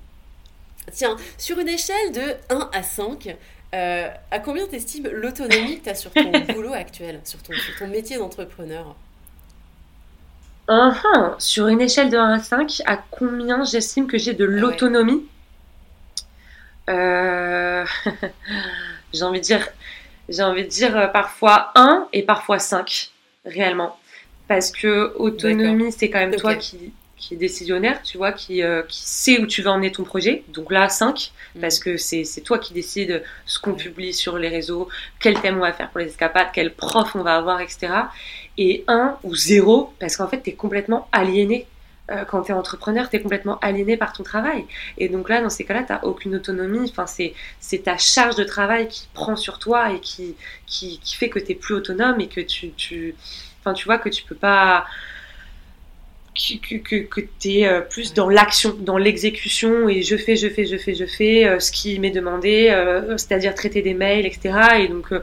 [0.92, 3.36] Tiens, sur une échelle de 1 à 5,
[3.74, 7.88] euh, à combien t'estimes l'autonomie que tu as sur ton boulot actuel, sur ton, ton
[7.88, 8.96] métier d'entrepreneur?
[10.68, 10.92] Uh
[11.38, 15.26] Sur une échelle de 1 à 5, à combien j'estime que j'ai de l'autonomie?
[16.90, 17.86] Euh...
[19.16, 19.66] J'ai envie de dire,
[20.28, 23.12] j'ai envie de dire euh, parfois 1 et parfois 5,
[23.46, 23.98] réellement.
[24.50, 28.84] Parce que autonomie, c'est quand même toi qui qui est décisionnaire, tu vois, qui, euh,
[28.84, 30.44] qui sait où tu vas emmener ton projet.
[30.50, 31.60] Donc là, 5, mm.
[31.62, 34.90] parce que c'est toi qui décides ce qu'on publie sur les réseaux,
[35.20, 37.88] quel thème on va faire pour les escapades, quel prof on va avoir, etc.
[38.58, 41.68] Et 1 ou 0, parce qu'en fait, tu es complètement aliéné.
[42.12, 44.66] Euh, quand tu es entrepreneur, tu es complètement aliéné par ton travail.
[45.00, 46.92] Et donc là, dans ces cas-là, tu n'as aucune autonomie.
[46.96, 50.36] Enfin, c'est ta charge de travail qui prend sur toi et qui,
[50.68, 53.16] qui, qui fait que tu es plus autonome et que tu, tu,
[53.60, 54.86] enfin, tu vois que tu peux pas
[56.36, 60.50] que, que, que tu es euh, plus dans l'action, dans l'exécution et je fais, je
[60.50, 64.26] fais, je fais, je fais euh, ce qui m'est demandé, euh, c'est-à-dire traiter des mails,
[64.26, 64.54] etc.
[64.80, 65.14] Et donc,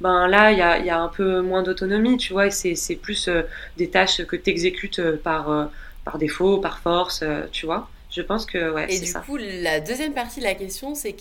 [0.00, 2.96] ben là, il y a, y a, un peu moins d'autonomie, tu vois, et c'est
[2.96, 3.28] plus
[3.76, 5.70] des tâches que tu exécutes par,
[6.04, 7.88] par défaut, par force, tu vois.
[8.10, 11.14] Je pense que, ouais, Et du coup, la deuxième partie de la question, c'est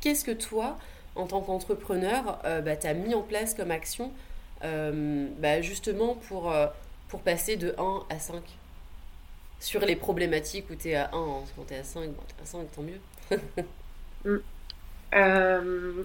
[0.00, 0.78] qu'est-ce que toi,
[1.14, 4.10] en tant qu'entrepreneur, bah, tu as mis en place comme action,
[4.62, 6.54] bah, justement pour,
[7.08, 8.42] pour passer de 1 à 5
[9.60, 12.22] sur les problématiques où tu es à 1, hein, quand tu es à 5, bon,
[12.42, 13.00] à 5, tant mieux.
[14.24, 14.38] Mm.
[15.14, 16.02] Euh,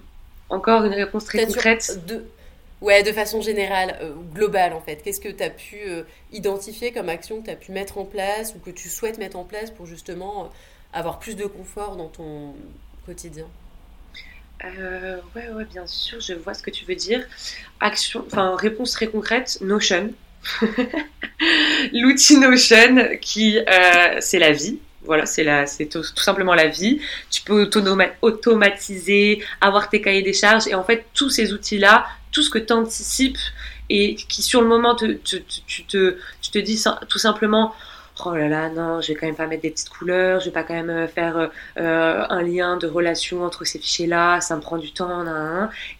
[0.48, 2.24] encore une réponse très concrète de...
[2.80, 5.02] Ouais, de façon générale, euh, globale en fait.
[5.02, 8.04] Qu'est-ce que tu as pu euh, identifier comme action que tu as pu mettre en
[8.04, 10.52] place ou que tu souhaites mettre en place pour justement
[10.92, 12.54] avoir plus de confort dans ton
[13.04, 13.46] quotidien?
[14.62, 17.26] Ouais, ouais, bien sûr, je vois ce que tu veux dire.
[17.80, 20.12] Action, enfin, réponse très concrète, Notion.
[21.92, 24.78] L'outil Notion qui euh, c'est la vie.
[25.04, 27.00] Voilà, c'est la, c'est tout, simplement la vie.
[27.30, 27.68] Tu peux
[28.22, 32.58] automatiser, avoir tes cahiers des charges et en fait tous ces outils-là, tout ce que
[32.58, 33.38] tu anticipes
[33.90, 35.42] et qui sur le moment te, tu,
[35.84, 37.74] te, tu te dis tout simplement
[38.24, 40.50] oh là là, non, je vais quand même pas mettre des petites couleurs, je vais
[40.52, 41.36] pas quand même euh, faire
[41.78, 45.24] euh, un lien de relation entre ces fichiers-là, ça me prend du temps,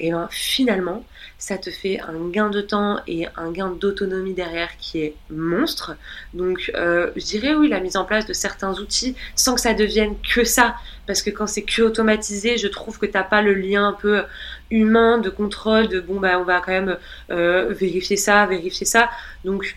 [0.01, 1.05] et ben finalement,
[1.39, 5.97] ça te fait un gain de temps et un gain d'autonomie derrière qui est monstre.
[6.33, 9.75] Donc, euh, je dirais oui, la mise en place de certains outils sans que ça
[9.75, 10.77] devienne que ça,
[11.07, 14.23] parce que quand c'est que automatisé, je trouve que t'as pas le lien un peu
[14.71, 16.97] humain de contrôle, de bon bah on va quand même
[17.29, 19.11] vérifier ça, vérifier ça.
[19.45, 19.77] Donc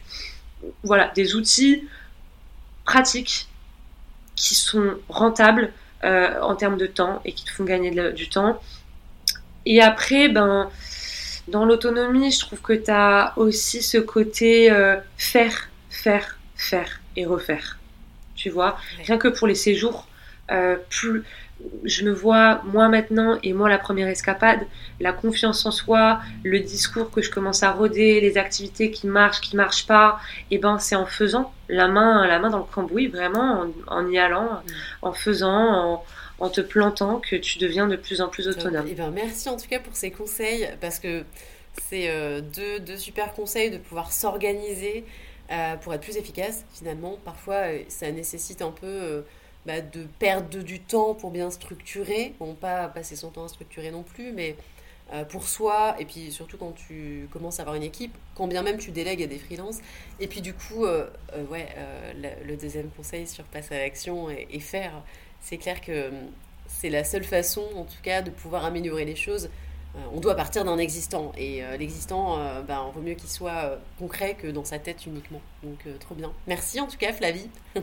[0.83, 1.87] voilà, des outils
[2.85, 3.47] pratiques
[4.35, 5.71] qui sont rentables
[6.03, 8.61] euh, en termes de temps et qui te font gagner du temps.
[9.65, 10.69] Et après, ben,
[11.47, 17.25] dans l'autonomie, je trouve que tu as aussi ce côté euh, faire, faire, faire et
[17.25, 17.77] refaire.
[18.35, 20.07] Tu vois, rien que pour les séjours,
[20.51, 21.23] euh, plus
[21.83, 24.59] je me vois moi maintenant et moi la première escapade,
[24.99, 29.41] la confiance en soi, le discours que je commence à roder, les activités qui marchent,
[29.41, 30.19] qui marchent pas,
[30.51, 34.07] et eh ben c'est en faisant la main, la main dans le cambouis, vraiment en,
[34.07, 34.71] y allant, mm.
[35.01, 36.05] en faisant, en,
[36.51, 38.87] te plantant, que tu deviens de plus en plus autonome.
[38.87, 41.23] Et eh ben merci en tout cas pour ces conseils parce que
[41.89, 45.03] c'est euh, deux, deux, super conseils de pouvoir s'organiser
[45.51, 47.17] euh, pour être plus efficace finalement.
[47.25, 49.23] Parfois ça nécessite un peu
[49.65, 52.33] bah, de perdre du temps pour bien structurer.
[52.39, 54.55] Bon, pas passer son temps à structurer non plus, mais
[55.13, 58.61] euh, pour soi, et puis surtout quand tu commences à avoir une équipe, quand bien
[58.61, 59.79] même tu délègues à des freelances.
[60.19, 61.67] Et puis du coup, euh, euh, ouais,
[62.45, 64.91] le, deuxième conseil sur passer à l'action et, faire,
[65.47, 66.15] c'est clair que hum,
[66.67, 69.49] c'est la seule façon, en tout cas, de pouvoir améliorer les choses.
[70.13, 72.37] on doit partir d'un existant, et l'existant,
[72.67, 75.41] ben, vaut mieux qu'il soit concret que dans sa tête uniquement.
[75.63, 76.31] Donc, trop bien.
[76.45, 77.49] Merci en tout cas, Flavie.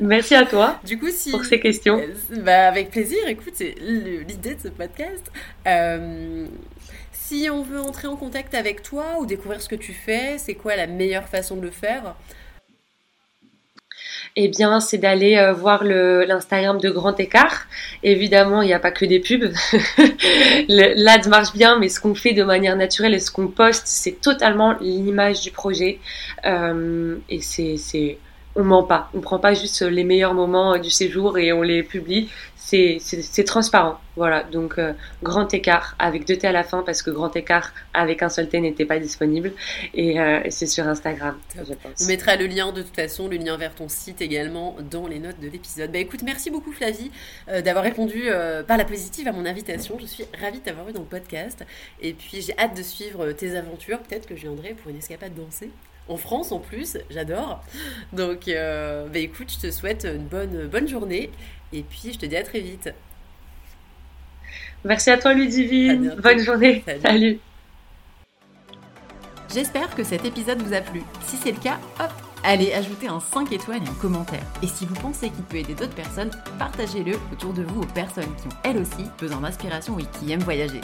[0.00, 1.98] Merci à toi du coup, si, pour ces questions.
[1.98, 5.30] Euh, bah, avec plaisir, écoute, c'est l'idée de ce podcast.
[5.66, 6.46] Euh,
[7.12, 10.54] si on veut entrer en contact avec toi ou découvrir ce que tu fais, c'est
[10.54, 12.16] quoi la meilleure façon de le faire?
[14.36, 17.66] Eh bien, c'est d'aller euh, voir l'Instagram de Grand Écart.
[18.02, 19.52] Évidemment, il n'y a pas que des pubs.
[20.68, 24.20] L'ad marche bien, mais ce qu'on fait de manière naturelle et ce qu'on poste, c'est
[24.20, 26.00] totalement l'image du projet.
[26.44, 28.18] et c'est
[28.56, 29.10] on ment pas.
[29.14, 32.28] On prend pas juste les meilleurs moments euh, du séjour et on les publie.
[32.64, 34.00] C'est transparent.
[34.16, 34.42] Voilà.
[34.42, 34.92] Donc, euh,
[35.22, 38.48] grand écart avec deux T à la fin parce que grand écart avec un seul
[38.48, 39.52] T n'était pas disponible.
[39.92, 42.02] Et euh, c'est sur Instagram, je pense.
[42.02, 45.18] On mettra le lien de toute façon, le lien vers ton site également dans les
[45.18, 45.92] notes de l'épisode.
[45.92, 47.10] Bah écoute, merci beaucoup Flavie
[47.64, 48.24] d'avoir répondu
[48.66, 49.98] par la positive à mon invitation.
[50.00, 51.64] Je suis ravie de t'avoir eu dans le podcast.
[52.00, 54.00] Et puis, j'ai hâte de suivre tes aventures.
[54.00, 55.70] Peut-être que je viendrai pour une escapade dansée
[56.08, 57.62] en France en plus, j'adore.
[58.12, 61.30] Donc, euh, bah écoute, je te souhaite une bonne, bonne journée
[61.74, 62.90] et puis je te dis à très vite.
[64.84, 67.38] Merci à toi Ludivine, bonne journée, salut.
[69.52, 71.02] J'espère que cet épisode vous a plu.
[71.26, 72.10] Si c'est le cas, hop,
[72.42, 74.42] allez ajouter un 5 étoiles et un commentaire.
[74.62, 78.34] Et si vous pensez qu'il peut aider d'autres personnes, partagez-le autour de vous aux personnes
[78.36, 80.80] qui ont elles aussi besoin d'inspiration et qui aiment voyager.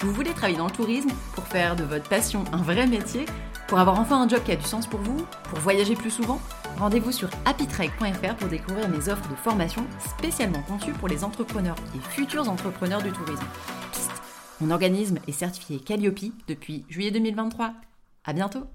[0.00, 3.24] Vous voulez travailler dans le tourisme pour faire de votre passion un vrai métier
[3.66, 6.40] pour avoir enfin un job qui a du sens pour vous, pour voyager plus souvent,
[6.78, 12.00] rendez-vous sur happytrek.fr pour découvrir mes offres de formation spécialement conçues pour les entrepreneurs et
[12.10, 13.44] futurs entrepreneurs du tourisme.
[14.60, 17.74] mon organisme est certifié Calliope depuis juillet 2023.
[18.24, 18.66] À bientôt!